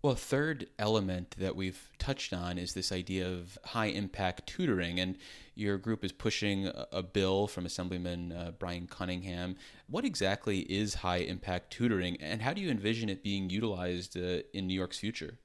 Well, 0.00 0.12
a 0.12 0.16
third 0.16 0.68
element 0.78 1.34
that 1.38 1.56
we've 1.56 1.88
touched 1.98 2.32
on 2.32 2.56
is 2.56 2.72
this 2.72 2.92
idea 2.92 3.28
of 3.28 3.58
high 3.64 3.86
impact 3.86 4.46
tutoring. 4.46 5.00
And 5.00 5.16
your 5.56 5.76
group 5.76 6.04
is 6.04 6.12
pushing 6.12 6.70
a, 6.92 7.02
bill 7.02 7.48
from 7.48 7.66
Assemblyman 7.66 8.30
uh, 8.30 8.52
Brian 8.56 8.86
Cunningham. 8.86 9.56
What 9.88 10.04
exactly 10.04 10.60
is 10.60 10.94
high 10.94 11.18
impact 11.18 11.72
tutoring, 11.72 12.16
and 12.20 12.40
how 12.40 12.52
do 12.52 12.60
you 12.60 12.70
envision 12.70 13.08
it 13.08 13.24
being 13.24 13.50
utilized 13.50 14.16
uh, 14.16 14.42
in 14.54 14.68
New 14.68 14.74
York's 14.74 14.98
future? 14.98 15.38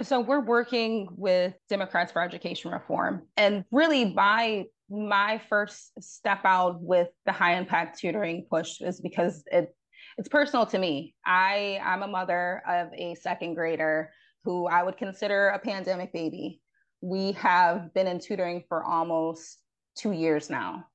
So, 0.00 0.20
we're 0.20 0.40
working 0.40 1.08
with 1.16 1.54
Democrats 1.68 2.12
for 2.12 2.22
Education 2.22 2.70
Reform. 2.70 3.26
And 3.36 3.64
really, 3.72 4.14
my 4.14 4.66
my 4.88 5.40
first 5.48 5.90
step 6.00 6.40
out 6.44 6.80
with 6.80 7.08
the 7.26 7.32
high 7.32 7.56
impact 7.56 7.98
tutoring 7.98 8.46
push 8.48 8.80
is 8.80 9.00
because 9.00 9.42
it 9.50 9.74
it's 10.18 10.28
personal 10.28 10.66
to 10.66 10.78
me. 10.78 11.14
I 11.24 11.80
I'm 11.84 12.02
a 12.02 12.08
mother 12.08 12.62
of 12.68 12.88
a 12.94 13.14
second 13.16 13.54
grader 13.54 14.10
who 14.44 14.66
I 14.66 14.82
would 14.82 14.96
consider 14.96 15.48
a 15.48 15.58
pandemic 15.58 16.12
baby. 16.12 16.60
We 17.00 17.32
have 17.32 17.92
been 17.94 18.06
in 18.06 18.18
tutoring 18.18 18.64
for 18.68 18.84
almost 18.84 19.58
2 19.96 20.12
years 20.12 20.50
now. 20.50 20.86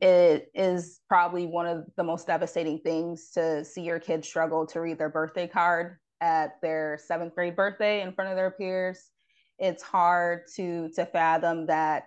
It 0.00 0.50
is 0.54 1.00
probably 1.08 1.46
one 1.46 1.66
of 1.66 1.84
the 1.96 2.02
most 2.02 2.26
devastating 2.26 2.80
things 2.80 3.30
to 3.32 3.64
see 3.64 3.82
your 3.82 4.00
kids 4.00 4.26
struggle 4.26 4.66
to 4.66 4.80
read 4.80 4.98
their 4.98 5.08
birthday 5.08 5.46
card 5.46 5.96
at 6.20 6.60
their 6.60 6.98
7th 7.10 7.34
grade 7.34 7.56
birthday 7.56 8.02
in 8.02 8.12
front 8.12 8.30
of 8.30 8.36
their 8.36 8.50
peers. 8.50 9.10
It's 9.58 9.82
hard 9.82 10.42
to 10.56 10.88
to 10.96 11.06
fathom 11.06 11.66
that 11.66 12.04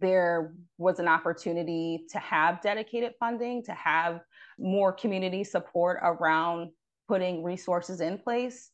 there 0.00 0.54
was 0.76 0.98
an 0.98 1.06
opportunity 1.06 2.04
to 2.10 2.18
have 2.18 2.60
dedicated 2.60 3.14
funding, 3.20 3.62
to 3.64 3.72
have 3.72 4.20
more 4.58 4.92
community 4.92 5.44
support 5.44 5.98
around 6.02 6.70
putting 7.06 7.42
resources 7.42 8.00
in 8.00 8.18
place. 8.18 8.70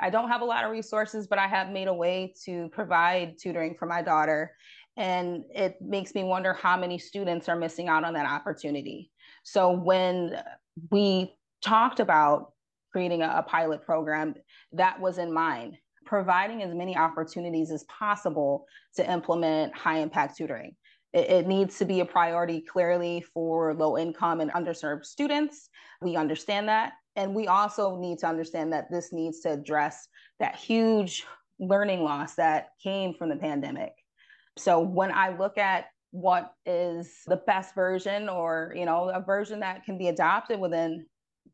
I 0.00 0.10
don't 0.10 0.28
have 0.28 0.42
a 0.42 0.44
lot 0.44 0.64
of 0.64 0.70
resources, 0.70 1.26
but 1.26 1.38
I 1.38 1.46
have 1.46 1.70
made 1.70 1.88
a 1.88 1.94
way 1.94 2.34
to 2.44 2.68
provide 2.70 3.36
tutoring 3.40 3.74
for 3.78 3.86
my 3.86 4.02
daughter. 4.02 4.52
And 4.96 5.44
it 5.54 5.76
makes 5.80 6.14
me 6.14 6.24
wonder 6.24 6.52
how 6.52 6.76
many 6.76 6.98
students 6.98 7.48
are 7.48 7.56
missing 7.56 7.88
out 7.88 8.04
on 8.04 8.14
that 8.14 8.26
opportunity. 8.26 9.10
So 9.42 9.70
when 9.70 10.42
we 10.90 11.34
talked 11.62 12.00
about 12.00 12.52
creating 12.92 13.22
a, 13.22 13.36
a 13.38 13.42
pilot 13.42 13.82
program, 13.84 14.34
that 14.72 15.00
was 15.00 15.18
in 15.18 15.32
mind 15.32 15.76
providing 16.06 16.62
as 16.62 16.72
many 16.72 16.96
opportunities 16.96 17.70
as 17.70 17.84
possible 17.84 18.64
to 18.94 19.10
implement 19.10 19.76
high 19.76 19.98
impact 19.98 20.36
tutoring. 20.36 20.74
It, 21.16 21.30
it, 21.30 21.46
needs 21.46 21.78
to 21.78 21.86
be 21.86 22.00
a 22.00 22.04
priority 22.04 22.60
clearly 22.60 23.24
for 23.32 23.72
low 23.72 23.96
income 23.96 24.42
and 24.42 24.52
underserved 24.52 25.06
students. 25.06 25.70
We 26.02 26.14
understand 26.14 26.68
that. 26.68 26.92
And 27.16 27.34
we 27.34 27.46
also 27.46 27.96
need 27.96 28.18
to 28.18 28.26
understand 28.26 28.70
that 28.74 28.90
this 28.90 29.14
needs 29.14 29.40
to 29.40 29.52
address 29.52 30.08
that 30.40 30.56
huge 30.56 31.24
learning 31.58 32.02
loss 32.02 32.34
that 32.34 32.72
came 32.82 33.14
from 33.14 33.30
the 33.30 33.36
pandemic. 33.36 33.92
So 34.58 34.78
when 34.80 35.10
I 35.10 35.34
look 35.34 35.56
at 35.56 35.86
what 36.10 36.52
is 36.66 37.22
the 37.26 37.42
best 37.46 37.74
version 37.74 38.28
or 38.28 38.72
you 38.76 38.84
know 38.84 39.08
a 39.08 39.20
version 39.20 39.60
that 39.60 39.84
can 39.84 39.98
be 39.98 40.08
adopted 40.08 40.60
within 40.60 41.04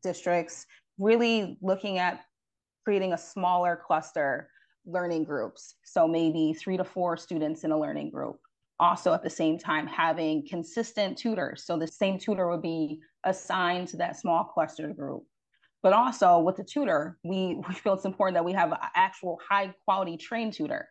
districts 0.03 0.65
really 0.99 1.57
looking 1.61 1.97
at 1.97 2.21
creating 2.83 3.13
a 3.13 3.17
smaller 3.17 3.79
cluster 3.85 4.49
learning 4.85 5.23
groups. 5.23 5.75
So 5.83 6.07
maybe 6.07 6.53
three 6.53 6.77
to 6.77 6.83
four 6.83 7.15
students 7.17 7.63
in 7.63 7.71
a 7.71 7.79
learning 7.79 8.11
group. 8.11 8.39
Also, 8.79 9.13
at 9.13 9.23
the 9.23 9.29
same 9.29 9.57
time, 9.57 9.87
having 9.87 10.45
consistent 10.47 11.17
tutors. 11.17 11.63
So 11.63 11.77
the 11.77 11.87
same 11.87 12.17
tutor 12.17 12.49
would 12.49 12.61
be 12.61 12.99
assigned 13.23 13.87
to 13.89 13.97
that 13.97 14.17
small 14.17 14.43
cluster 14.43 14.89
group. 14.89 15.23
But 15.83 15.93
also 15.93 16.39
with 16.39 16.55
the 16.55 16.63
tutor, 16.63 17.17
we, 17.23 17.55
we 17.67 17.73
feel 17.75 17.93
it's 17.93 18.05
important 18.05 18.35
that 18.35 18.45
we 18.45 18.53
have 18.53 18.71
an 18.71 18.77
actual 18.95 19.39
high 19.47 19.73
quality 19.85 20.17
trained 20.17 20.53
tutor 20.53 20.89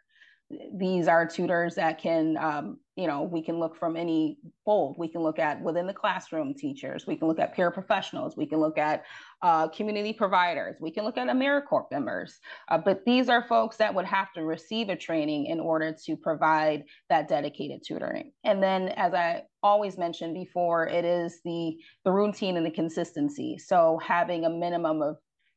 these 0.74 1.08
are 1.08 1.26
tutors 1.26 1.74
that 1.76 1.98
can, 1.98 2.36
um, 2.36 2.78
you 2.96 3.06
know, 3.06 3.22
we 3.22 3.42
can 3.42 3.58
look 3.58 3.76
from 3.76 3.96
any 3.96 4.38
fold. 4.64 4.96
We 4.98 5.08
can 5.08 5.22
look 5.22 5.38
at 5.38 5.60
within 5.60 5.86
the 5.86 5.94
classroom 5.94 6.54
teachers. 6.54 7.06
We 7.06 7.16
can 7.16 7.28
look 7.28 7.38
at 7.38 7.54
peer 7.54 7.70
professionals 7.70 8.36
We 8.36 8.46
can 8.46 8.58
look 8.58 8.78
at 8.78 9.04
uh, 9.42 9.68
community 9.68 10.12
providers. 10.12 10.76
We 10.80 10.90
can 10.90 11.04
look 11.04 11.16
at 11.16 11.28
AmeriCorps 11.28 11.90
members. 11.90 12.38
Uh, 12.68 12.78
but 12.78 13.04
these 13.04 13.28
are 13.28 13.42
folks 13.48 13.76
that 13.78 13.94
would 13.94 14.04
have 14.04 14.32
to 14.34 14.44
receive 14.44 14.88
a 14.88 14.96
training 14.96 15.46
in 15.46 15.58
order 15.58 15.94
to 16.04 16.16
provide 16.16 16.84
that 17.08 17.28
dedicated 17.28 17.82
tutoring. 17.86 18.32
And 18.44 18.62
then, 18.62 18.88
as 18.90 19.14
I 19.14 19.44
always 19.62 19.96
mentioned 19.96 20.34
before, 20.34 20.86
it 20.86 21.04
is 21.04 21.40
the 21.44 21.76
the 22.04 22.12
routine 22.12 22.56
and 22.56 22.66
the 22.66 22.70
consistency. 22.70 23.58
So 23.58 23.98
having 24.02 24.44
a 24.44 24.50
minimum 24.50 25.02
of 25.02 25.16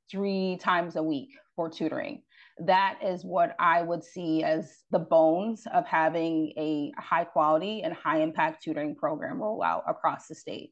three 0.10 0.58
times 0.62 0.96
a 0.96 1.04
week 1.04 1.30
for 1.56 1.70
tutoring 1.70 2.22
that 2.60 3.00
is 3.04 3.26
what 3.26 3.56
I 3.60 3.82
would 3.82 4.04
see 4.04 4.44
as 4.44 4.84
the 4.92 5.00
bones 5.00 5.68
of 5.74 5.86
having 5.86 6.54
a 6.58 6.92
high 6.98 7.26
quality 7.26 7.82
and 7.82 7.94
high 7.94 8.22
impact 8.22 8.64
tutoring 8.64 8.96
program 8.96 9.42
roll 9.42 9.62
out 9.62 9.84
across 9.88 10.28
the 10.28 10.36
state. 10.36 10.72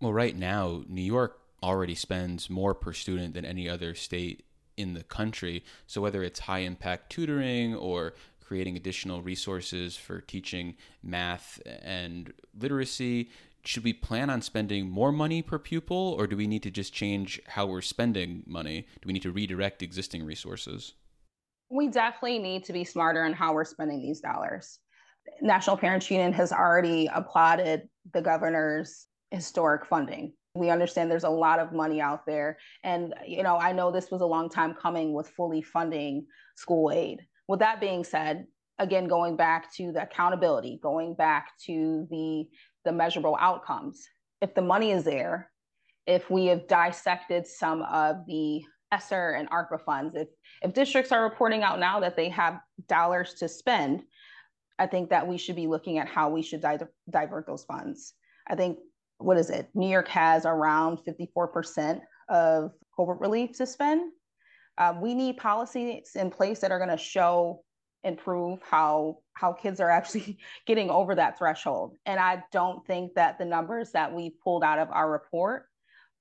Well, 0.00 0.12
right 0.12 0.36
now, 0.36 0.84
New 0.88 1.02
York 1.02 1.40
already 1.62 1.94
spends 1.94 2.48
more 2.48 2.74
per 2.74 2.92
student 2.92 3.34
than 3.34 3.44
any 3.44 3.68
other 3.68 3.94
state 3.94 4.44
in 4.76 4.94
the 4.94 5.02
country. 5.02 5.64
So, 5.86 6.00
whether 6.00 6.22
it's 6.22 6.40
high 6.40 6.60
impact 6.60 7.10
tutoring 7.10 7.74
or 7.74 8.14
creating 8.40 8.76
additional 8.76 9.20
resources 9.20 9.96
for 9.96 10.22
teaching 10.22 10.76
math 11.02 11.60
and 11.82 12.32
literacy, 12.58 13.28
should 13.68 13.84
we 13.84 13.92
plan 13.92 14.30
on 14.30 14.40
spending 14.40 14.88
more 14.88 15.12
money 15.12 15.42
per 15.42 15.58
pupil 15.58 16.16
or 16.18 16.26
do 16.26 16.38
we 16.38 16.46
need 16.46 16.62
to 16.62 16.70
just 16.70 16.94
change 16.94 17.38
how 17.48 17.66
we're 17.66 17.82
spending 17.82 18.42
money? 18.46 18.86
Do 19.02 19.06
we 19.06 19.12
need 19.12 19.24
to 19.24 19.30
redirect 19.30 19.82
existing 19.82 20.24
resources? 20.24 20.94
We 21.68 21.88
definitely 21.88 22.38
need 22.38 22.64
to 22.64 22.72
be 22.72 22.82
smarter 22.82 23.22
on 23.22 23.34
how 23.34 23.52
we're 23.52 23.66
spending 23.66 24.00
these 24.00 24.20
dollars. 24.20 24.78
National 25.42 25.76
Parents 25.76 26.10
Union 26.10 26.32
has 26.32 26.50
already 26.50 27.10
applauded 27.12 27.90
the 28.14 28.22
governor's 28.22 29.06
historic 29.32 29.84
funding. 29.84 30.32
We 30.54 30.70
understand 30.70 31.10
there's 31.10 31.24
a 31.24 31.28
lot 31.28 31.58
of 31.58 31.74
money 31.74 32.00
out 32.00 32.24
there. 32.24 32.56
And, 32.84 33.12
you 33.26 33.42
know, 33.42 33.58
I 33.58 33.72
know 33.72 33.92
this 33.92 34.10
was 34.10 34.22
a 34.22 34.26
long 34.26 34.48
time 34.48 34.72
coming 34.80 35.12
with 35.12 35.28
fully 35.28 35.60
funding 35.60 36.24
school 36.56 36.90
aid. 36.90 37.20
With 37.48 37.60
that 37.60 37.82
being 37.82 38.02
said, 38.02 38.46
again, 38.78 39.08
going 39.08 39.36
back 39.36 39.72
to 39.74 39.92
the 39.92 40.02
accountability, 40.02 40.78
going 40.82 41.14
back 41.14 41.50
to 41.66 42.06
the 42.10 42.46
the 42.84 42.92
measurable 42.92 43.36
outcomes. 43.40 44.06
If 44.40 44.54
the 44.54 44.62
money 44.62 44.92
is 44.92 45.04
there, 45.04 45.50
if 46.06 46.30
we 46.30 46.46
have 46.46 46.68
dissected 46.68 47.46
some 47.46 47.82
of 47.82 48.24
the 48.26 48.62
ESSER 48.92 49.32
and 49.32 49.50
ARPA 49.50 49.80
funds, 49.84 50.14
if, 50.14 50.28
if 50.62 50.72
districts 50.72 51.12
are 51.12 51.22
reporting 51.22 51.62
out 51.62 51.78
now 51.78 52.00
that 52.00 52.16
they 52.16 52.28
have 52.30 52.60
dollars 52.88 53.34
to 53.34 53.48
spend, 53.48 54.02
I 54.78 54.86
think 54.86 55.10
that 55.10 55.26
we 55.26 55.36
should 55.36 55.56
be 55.56 55.66
looking 55.66 55.98
at 55.98 56.08
how 56.08 56.30
we 56.30 56.42
should 56.42 56.62
di- 56.62 56.78
divert 57.10 57.46
those 57.46 57.64
funds. 57.64 58.14
I 58.46 58.54
think, 58.54 58.78
what 59.18 59.36
is 59.36 59.50
it? 59.50 59.68
New 59.74 59.88
York 59.88 60.08
has 60.08 60.46
around 60.46 61.00
54% 61.06 62.00
of 62.28 62.72
COVID 62.98 63.20
relief 63.20 63.56
to 63.58 63.66
spend. 63.66 64.12
Um, 64.78 65.00
we 65.00 65.14
need 65.14 65.38
policies 65.38 66.12
in 66.14 66.30
place 66.30 66.60
that 66.60 66.70
are 66.70 66.78
going 66.78 66.90
to 66.90 66.96
show 66.96 67.64
improve 68.08 68.60
how 68.62 69.18
how 69.34 69.52
kids 69.52 69.80
are 69.80 69.90
actually 69.90 70.38
getting 70.66 70.90
over 70.90 71.14
that 71.14 71.38
threshold. 71.38 71.96
And 72.06 72.18
i 72.18 72.42
don't 72.52 72.84
think 72.86 73.14
that 73.14 73.38
the 73.38 73.44
numbers 73.44 73.92
that 73.92 74.12
we 74.12 74.34
pulled 74.42 74.64
out 74.64 74.78
of 74.78 74.90
our 74.90 75.10
report 75.10 75.66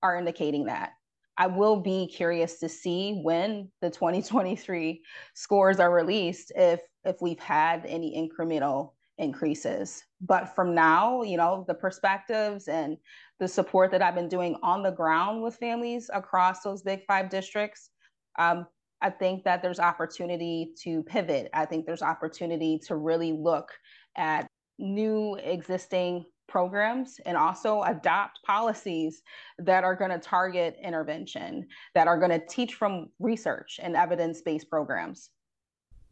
are 0.03 0.17
indicating 0.17 0.65
that. 0.65 0.91
I 1.39 1.47
will 1.47 1.79
be 1.79 2.07
curious 2.07 2.59
to 2.59 2.69
see 2.69 3.19
when 3.23 3.69
the 3.81 3.89
2023 3.89 5.01
scores 5.33 5.79
are 5.79 5.91
released 5.91 6.51
if 6.55 6.81
if 7.05 7.21
we've 7.21 7.39
had 7.39 7.85
any 7.85 8.15
incremental 8.15 8.93
increases. 9.17 10.03
But 10.21 10.53
from 10.55 10.75
now 10.75 11.23
you 11.23 11.37
know 11.37 11.65
the 11.67 11.73
perspectives 11.73 12.67
and 12.67 12.97
the 13.39 13.47
support 13.47 13.91
that 13.91 14.01
i've 14.01 14.15
been 14.15 14.27
doing 14.27 14.55
on 14.63 14.81
the 14.81 14.91
ground 14.91 15.43
with 15.43 15.55
families 15.55 16.09
across 16.13 16.61
those 16.61 16.81
big 16.81 17.05
five 17.05 17.29
districts 17.29 17.91
um, 18.39 18.67
I 19.01 19.09
think 19.09 19.43
that 19.43 19.61
there's 19.61 19.79
opportunity 19.79 20.73
to 20.83 21.03
pivot. 21.03 21.49
I 21.53 21.65
think 21.65 21.85
there's 21.85 22.01
opportunity 22.01 22.79
to 22.87 22.95
really 22.95 23.31
look 23.31 23.69
at 24.15 24.47
new 24.79 25.35
existing 25.35 26.25
programs 26.47 27.19
and 27.25 27.37
also 27.37 27.81
adopt 27.83 28.39
policies 28.43 29.21
that 29.59 29.83
are 29.83 29.95
going 29.95 30.11
to 30.11 30.19
target 30.19 30.77
intervention, 30.81 31.67
that 31.93 32.07
are 32.07 32.17
going 32.17 32.31
to 32.31 32.45
teach 32.47 32.75
from 32.75 33.09
research 33.19 33.79
and 33.83 33.95
evidence 33.95 34.41
based 34.41 34.69
programs. 34.69 35.29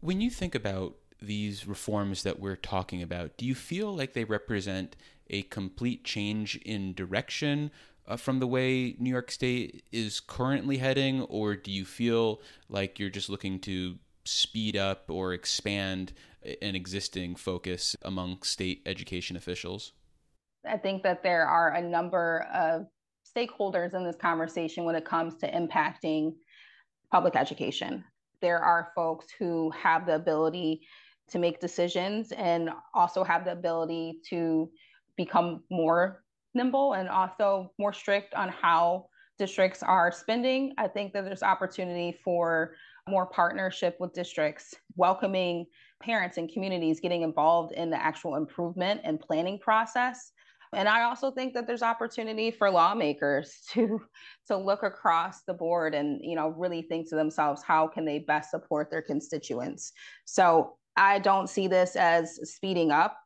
When 0.02 0.22
you 0.22 0.30
think 0.30 0.54
about 0.54 0.96
these 1.22 1.66
reforms 1.66 2.24
that 2.24 2.40
we're 2.40 2.58
talking 2.58 3.02
about, 3.02 3.38
do 3.38 3.46
you 3.46 3.56
feel 3.56 3.96
like 3.96 4.14
they 4.14 4.26
represent 4.26 4.96
a 5.30 5.44
complete 5.44 6.04
change 6.04 6.58
in 6.58 6.94
direction 6.94 7.72
uh, 8.08 8.18
from 8.18 8.40
the 8.40 8.48
way 8.48 8.96
New 9.00 9.10
York 9.10 9.32
State 9.32 9.84
is 9.92 10.20
currently 10.20 10.78
heading, 10.78 11.22
or 11.24 11.56
do 11.56 11.72
you 11.72 11.86
feel 11.86 12.42
like 12.70 13.00
you're 13.00 13.10
just 13.10 13.30
looking 13.30 13.60
to 13.62 13.98
speed 14.26 14.76
up 14.76 15.06
or 15.10 15.34
expand 15.34 16.14
an 16.62 16.76
existing 16.76 17.36
focus 17.36 17.96
among 18.04 18.42
state 18.44 18.82
education 18.86 19.36
officials? 19.36 19.94
I 20.68 20.78
think 20.78 21.04
that 21.04 21.24
there 21.24 21.48
are 21.48 21.74
a 21.74 21.82
number 21.82 22.48
of 22.54 22.88
stakeholders 23.36 23.94
in 23.94 24.04
this 24.04 24.16
conversation 24.16 24.84
when 24.84 24.96
it 24.96 25.06
comes 25.06 25.36
to 25.38 25.52
impacting 25.52 26.34
public 27.12 27.36
education. 27.36 28.04
There 28.42 28.60
are 28.60 28.92
folks 28.96 29.28
who 29.38 29.72
have 29.72 30.06
the 30.06 30.16
ability 30.16 30.82
to 31.30 31.40
make 31.40 31.60
decisions 31.60 32.32
and 32.32 32.70
also 32.94 33.24
have 33.24 33.46
the 33.46 33.52
ability 33.52 34.20
to 34.30 34.70
become 35.18 35.64
more 35.72 36.24
nimble 36.56 36.94
and 36.94 37.10
also 37.10 37.72
more 37.78 37.94
strict 37.94 38.34
on 38.34 38.50
how 38.50 39.08
districts 39.38 39.84
are 39.84 40.12
spending. 40.12 40.74
I 40.78 40.88
think 40.88 41.14
that 41.14 41.26
there's 41.26 41.44
opportunity 41.44 42.18
for 42.24 42.76
more 43.08 43.26
partnership 43.26 43.98
with 44.00 44.14
districts, 44.14 44.74
welcoming 44.96 45.66
parents 46.02 46.38
and 46.38 46.52
communities 46.52 47.00
getting 47.00 47.22
involved 47.22 47.74
in 47.74 47.90
the 47.90 48.02
actual 48.02 48.36
improvement 48.36 49.02
and 49.04 49.20
planning 49.20 49.60
process. 49.60 50.32
And 50.74 50.90
I 50.90 51.04
also 51.04 51.32
think 51.32 51.54
that 51.54 51.68
there's 51.68 51.84
opportunity 51.84 52.52
for 52.52 52.70
lawmakers 52.70 53.60
to 53.72 54.02
to 54.48 54.58
look 54.58 54.84
across 54.84 55.44
the 55.44 55.54
board 55.54 55.94
and 55.94 56.20
you 56.24 56.36
know 56.36 56.50
really 56.50 56.82
think 56.82 57.10
to 57.10 57.16
themselves 57.16 57.64
how 57.64 57.88
can 57.88 58.06
they 58.06 58.20
best 58.20 58.52
support 58.52 58.90
their 58.90 59.02
constituents. 59.02 59.94
So 60.26 60.78
I 60.98 61.20
don't 61.20 61.50
see 61.50 61.68
this 61.68 61.96
as 61.96 62.40
speeding 62.50 62.92
up. 62.92 63.18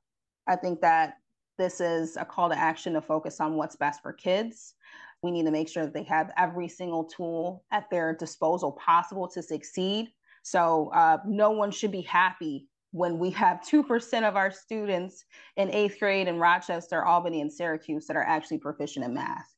I 0.48 0.56
think 0.56 0.82
that 0.82 1.13
this 1.60 1.82
is 1.82 2.17
a 2.17 2.26
call 2.26 2.50
to 2.50 2.58
action 2.58 2.93
to 2.93 3.02
focus 3.02 3.39
on 3.39 3.56
what's 3.56 3.76
best 3.76 4.02
for 4.02 4.13
kids. 4.13 4.74
We 5.22 5.30
need 5.30 5.45
to 5.45 5.52
make 5.52 5.67
sure 5.67 5.84
that 5.84 5.93
they 5.93 6.04
have 6.04 6.32
every 6.38 6.69
single 6.69 7.04
tool 7.04 7.65
at 7.69 7.89
their 7.91 8.15
disposal 8.15 8.72
possible 8.72 9.28
to 9.28 9.43
succeed. 9.43 10.08
So 10.41 10.89
uh, 10.95 11.17
no 11.28 11.52
one 11.52 11.69
should 11.69 11.91
be 11.91 12.02
happy 12.02 12.67
when 12.91 13.19
we 13.19 13.30
have 13.32 13.60
2% 13.69 14.28
of 14.28 14.36
our 14.38 14.50
students 14.50 15.26
in 15.58 15.69
eighth 15.69 16.00
grade 16.00 16.30
in 16.30 16.39
Rochester, 16.39 17.06
Albany, 17.06 17.41
and 17.41 17.52
Syracuse 17.52 18.08
that 18.08 18.15
are 18.15 18.24
actually 18.24 18.60
proficient 18.60 19.06
in 19.06 19.13
math. 19.13 19.54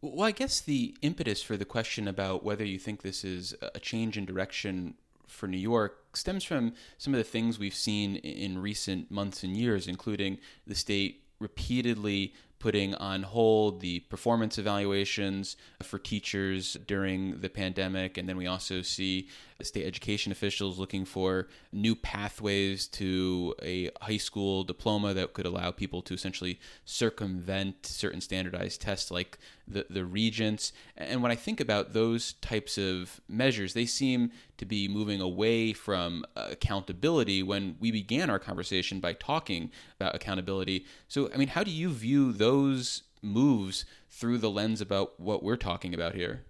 Well, 0.00 0.26
I 0.26 0.30
guess 0.30 0.60
the 0.60 0.96
impetus 1.02 1.42
for 1.42 1.58
the 1.58 1.66
question 1.66 2.08
about 2.08 2.42
whether 2.42 2.64
you 2.64 2.78
think 2.78 3.02
this 3.02 3.22
is 3.24 3.54
a 3.74 3.80
change 3.80 4.16
in 4.16 4.24
direction 4.24 4.94
for 5.30 5.46
New 5.46 5.56
York 5.58 6.04
stems 6.14 6.44
from 6.44 6.72
some 6.98 7.14
of 7.14 7.18
the 7.18 7.24
things 7.24 7.58
we've 7.58 7.74
seen 7.74 8.16
in 8.16 8.58
recent 8.58 9.10
months 9.10 9.42
and 9.42 9.56
years, 9.56 9.86
including 9.86 10.38
the 10.66 10.74
state 10.74 11.22
repeatedly 11.38 12.34
putting 12.60 12.94
on 12.96 13.22
hold 13.22 13.80
the 13.80 14.00
performance 14.00 14.58
evaluations 14.58 15.56
for 15.82 15.98
teachers 15.98 16.74
during 16.86 17.40
the 17.40 17.48
pandemic. 17.48 18.18
And 18.18 18.28
then 18.28 18.36
we 18.36 18.46
also 18.46 18.82
see 18.82 19.28
state 19.62 19.86
education 19.86 20.30
officials 20.30 20.78
looking 20.78 21.06
for 21.06 21.48
new 21.72 21.94
pathways 21.96 22.86
to 22.88 23.54
a 23.62 23.90
high 24.02 24.18
school 24.18 24.62
diploma 24.62 25.14
that 25.14 25.32
could 25.32 25.46
allow 25.46 25.70
people 25.70 26.02
to 26.02 26.14
essentially 26.14 26.60
circumvent 26.84 27.86
certain 27.86 28.20
standardized 28.20 28.82
tests 28.82 29.10
like 29.10 29.38
the, 29.66 29.86
the 29.88 30.04
regents. 30.04 30.72
And 30.98 31.22
when 31.22 31.32
I 31.32 31.36
think 31.36 31.60
about 31.60 31.94
those 31.94 32.34
types 32.34 32.76
of 32.76 33.22
measures, 33.26 33.72
they 33.72 33.86
seem 33.86 34.32
to 34.60 34.66
be 34.66 34.88
moving 34.88 35.22
away 35.22 35.72
from 35.72 36.22
uh, 36.36 36.48
accountability 36.50 37.42
when 37.42 37.76
we 37.80 37.90
began 37.90 38.28
our 38.28 38.38
conversation 38.38 39.00
by 39.00 39.14
talking 39.14 39.70
about 39.98 40.14
accountability. 40.14 40.84
So, 41.08 41.30
I 41.32 41.38
mean, 41.38 41.48
how 41.48 41.64
do 41.64 41.70
you 41.70 41.90
view 41.90 42.30
those 42.32 43.04
moves 43.22 43.86
through 44.10 44.36
the 44.36 44.50
lens 44.50 44.82
about 44.82 45.18
what 45.18 45.42
we're 45.42 45.56
talking 45.56 45.94
about 45.94 46.14
here? 46.14 46.44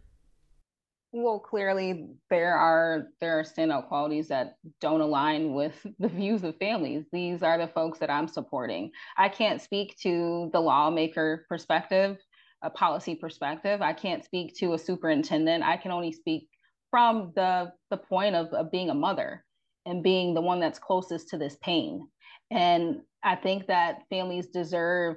Well, 1.12 1.38
clearly 1.38 2.08
there 2.30 2.54
are 2.54 3.08
there 3.20 3.38
are 3.38 3.44
standout 3.44 3.86
qualities 3.86 4.28
that 4.28 4.56
don't 4.80 5.00
align 5.00 5.54
with 5.54 5.74
the 6.00 6.08
views 6.08 6.42
of 6.42 6.56
families. 6.56 7.04
These 7.12 7.44
are 7.44 7.58
the 7.58 7.68
folks 7.68 8.00
that 8.00 8.10
I'm 8.10 8.26
supporting. 8.26 8.90
I 9.16 9.28
can't 9.28 9.62
speak 9.62 9.96
to 10.02 10.50
the 10.52 10.60
lawmaker 10.60 11.46
perspective 11.48 12.18
a 12.62 12.70
policy 12.70 13.14
perspective. 13.14 13.80
I 13.80 13.92
can't 13.92 14.24
speak 14.24 14.54
to 14.56 14.74
a 14.74 14.78
superintendent. 14.78 15.64
I 15.64 15.76
can 15.76 15.92
only 15.92 16.12
speak 16.12 16.48
from 16.90 17.32
the 17.34 17.72
the 17.90 17.96
point 17.96 18.34
of, 18.34 18.48
of 18.48 18.70
being 18.70 18.90
a 18.90 18.94
mother 18.94 19.44
and 19.86 20.02
being 20.02 20.34
the 20.34 20.40
one 20.40 20.60
that's 20.60 20.78
closest 20.78 21.28
to 21.28 21.38
this 21.38 21.56
pain. 21.62 22.06
And 22.50 23.00
I 23.22 23.36
think 23.36 23.66
that 23.66 24.02
families 24.10 24.48
deserve 24.48 25.16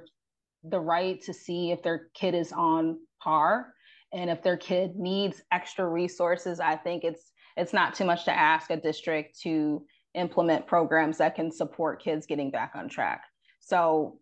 the 0.62 0.80
right 0.80 1.20
to 1.22 1.34
see 1.34 1.70
if 1.70 1.82
their 1.82 2.08
kid 2.14 2.34
is 2.34 2.52
on 2.52 2.98
par 3.22 3.74
and 4.12 4.30
if 4.30 4.42
their 4.42 4.56
kid 4.56 4.96
needs 4.96 5.42
extra 5.52 5.86
resources. 5.86 6.60
I 6.60 6.76
think 6.76 7.04
it's 7.04 7.32
it's 7.56 7.72
not 7.72 7.94
too 7.94 8.04
much 8.04 8.24
to 8.24 8.32
ask 8.32 8.70
a 8.70 8.76
district 8.76 9.40
to 9.42 9.84
implement 10.14 10.66
programs 10.66 11.18
that 11.18 11.34
can 11.34 11.50
support 11.50 12.02
kids 12.02 12.26
getting 12.26 12.50
back 12.50 12.72
on 12.74 12.88
track. 12.88 13.22
So 13.60 14.18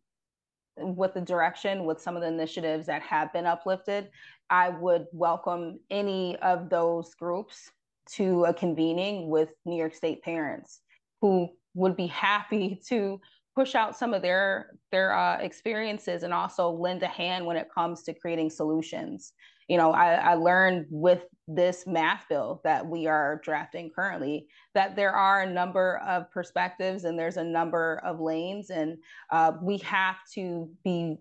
with 0.76 1.14
the 1.14 1.20
direction, 1.20 1.85
with 1.85 2.00
some 2.00 2.16
of 2.16 2.22
the 2.22 2.28
initiatives 2.28 2.87
that 2.87 3.02
have 3.02 3.32
been 3.32 3.46
uplifted, 3.46 4.11
I 4.50 4.68
would 4.70 5.06
welcome 5.12 5.80
any 5.90 6.37
of 6.38 6.68
those 6.68 7.14
groups 7.14 7.70
to 8.14 8.44
a 8.44 8.54
convening 8.54 9.28
with 9.28 9.50
New 9.64 9.76
York 9.76 9.94
State 9.94 10.22
parents 10.22 10.80
who 11.20 11.48
would 11.74 11.96
be 11.96 12.08
happy 12.08 12.80
to 12.88 13.20
push 13.54 13.74
out 13.74 13.96
some 13.96 14.14
of 14.14 14.22
their 14.22 14.78
their 14.90 15.14
uh, 15.14 15.37
experiences 15.38 16.22
and 16.22 16.32
also 16.32 16.70
lend 16.70 17.02
a 17.02 17.06
hand 17.06 17.44
when 17.44 17.56
it 17.56 17.68
comes 17.72 18.02
to 18.02 18.14
creating 18.14 18.50
solutions. 18.50 19.32
You 19.72 19.78
know, 19.78 19.92
I, 19.92 20.16
I 20.16 20.35
learned 20.35 20.85
with 20.90 21.22
this 21.48 21.87
math 21.87 22.26
bill 22.28 22.61
that 22.62 22.87
we 22.87 23.06
are 23.06 23.40
drafting 23.42 23.88
currently 23.88 24.46
that 24.74 24.96
there 24.96 25.12
are 25.12 25.40
a 25.40 25.50
number 25.50 25.96
of 26.06 26.30
perspectives 26.30 27.04
and 27.04 27.18
there's 27.18 27.38
a 27.38 27.42
number 27.44 28.02
of 28.04 28.20
lanes, 28.20 28.68
and 28.68 28.98
uh, 29.30 29.52
we 29.62 29.78
have 29.78 30.16
to 30.35 30.68
be 30.85 31.16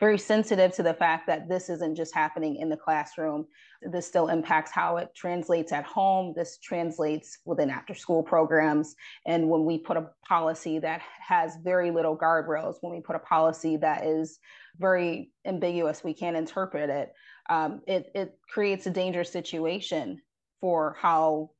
very 0.00 0.18
sensitive 0.18 0.74
to 0.74 0.82
the 0.82 0.92
fact 0.92 1.28
that 1.28 1.48
this 1.48 1.68
isn't 1.70 1.94
just 1.94 2.12
happening 2.12 2.56
in 2.56 2.68
the 2.68 2.76
classroom. 2.76 3.46
This 3.80 4.08
still 4.08 4.26
impacts 4.26 4.72
how 4.72 4.96
it 4.96 5.10
translates 5.14 5.70
at 5.70 5.84
home. 5.84 6.34
This 6.34 6.58
translates 6.58 7.38
within 7.44 7.70
after 7.70 7.94
school 7.94 8.24
programs. 8.24 8.96
And 9.24 9.48
when 9.48 9.64
we 9.64 9.78
put 9.78 9.96
a 9.96 10.10
policy 10.26 10.80
that 10.80 11.00
has 11.20 11.58
very 11.62 11.92
little 11.92 12.18
guardrails, 12.18 12.74
when 12.80 12.92
we 12.92 13.00
put 13.00 13.14
a 13.14 13.20
policy 13.20 13.76
that 13.76 14.04
is 14.04 14.40
very 14.78 15.30
ambiguous, 15.46 16.02
we 16.02 16.12
can't 16.12 16.36
interpret 16.36 16.90
it, 16.90 17.12
um, 17.48 17.82
it, 17.86 18.10
it 18.14 18.38
creates 18.48 18.86
a 18.86 18.90
dangerous 18.90 19.30
situation 19.30 20.20
for 20.60 20.96
how 20.98 21.50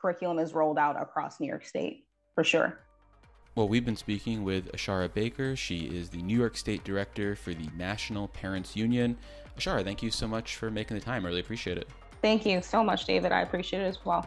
curriculum 0.00 0.38
is 0.38 0.52
rolled 0.52 0.78
out 0.78 1.00
across 1.00 1.40
New 1.40 1.46
York 1.46 1.64
State, 1.64 2.06
for 2.34 2.44
sure. 2.44 2.78
Well, 3.54 3.68
we've 3.68 3.84
been 3.84 3.96
speaking 3.96 4.42
with 4.42 4.72
Ashara 4.72 5.12
Baker. 5.12 5.54
She 5.54 5.82
is 5.84 6.08
the 6.10 6.20
New 6.22 6.36
York 6.36 6.56
State 6.56 6.82
Director 6.82 7.36
for 7.36 7.54
the 7.54 7.68
National 7.76 8.28
Parents 8.28 8.74
Union. 8.74 9.16
Ashara, 9.56 9.84
thank 9.84 10.02
you 10.02 10.10
so 10.10 10.26
much 10.26 10.56
for 10.56 10.70
making 10.70 10.96
the 10.98 11.02
time. 11.02 11.24
I 11.24 11.28
really 11.28 11.40
appreciate 11.40 11.78
it. 11.78 11.88
Thank 12.20 12.44
you 12.44 12.60
so 12.62 12.82
much, 12.82 13.04
David. 13.04 13.30
I 13.30 13.42
appreciate 13.42 13.80
it 13.82 13.86
as 13.86 14.04
well. 14.04 14.26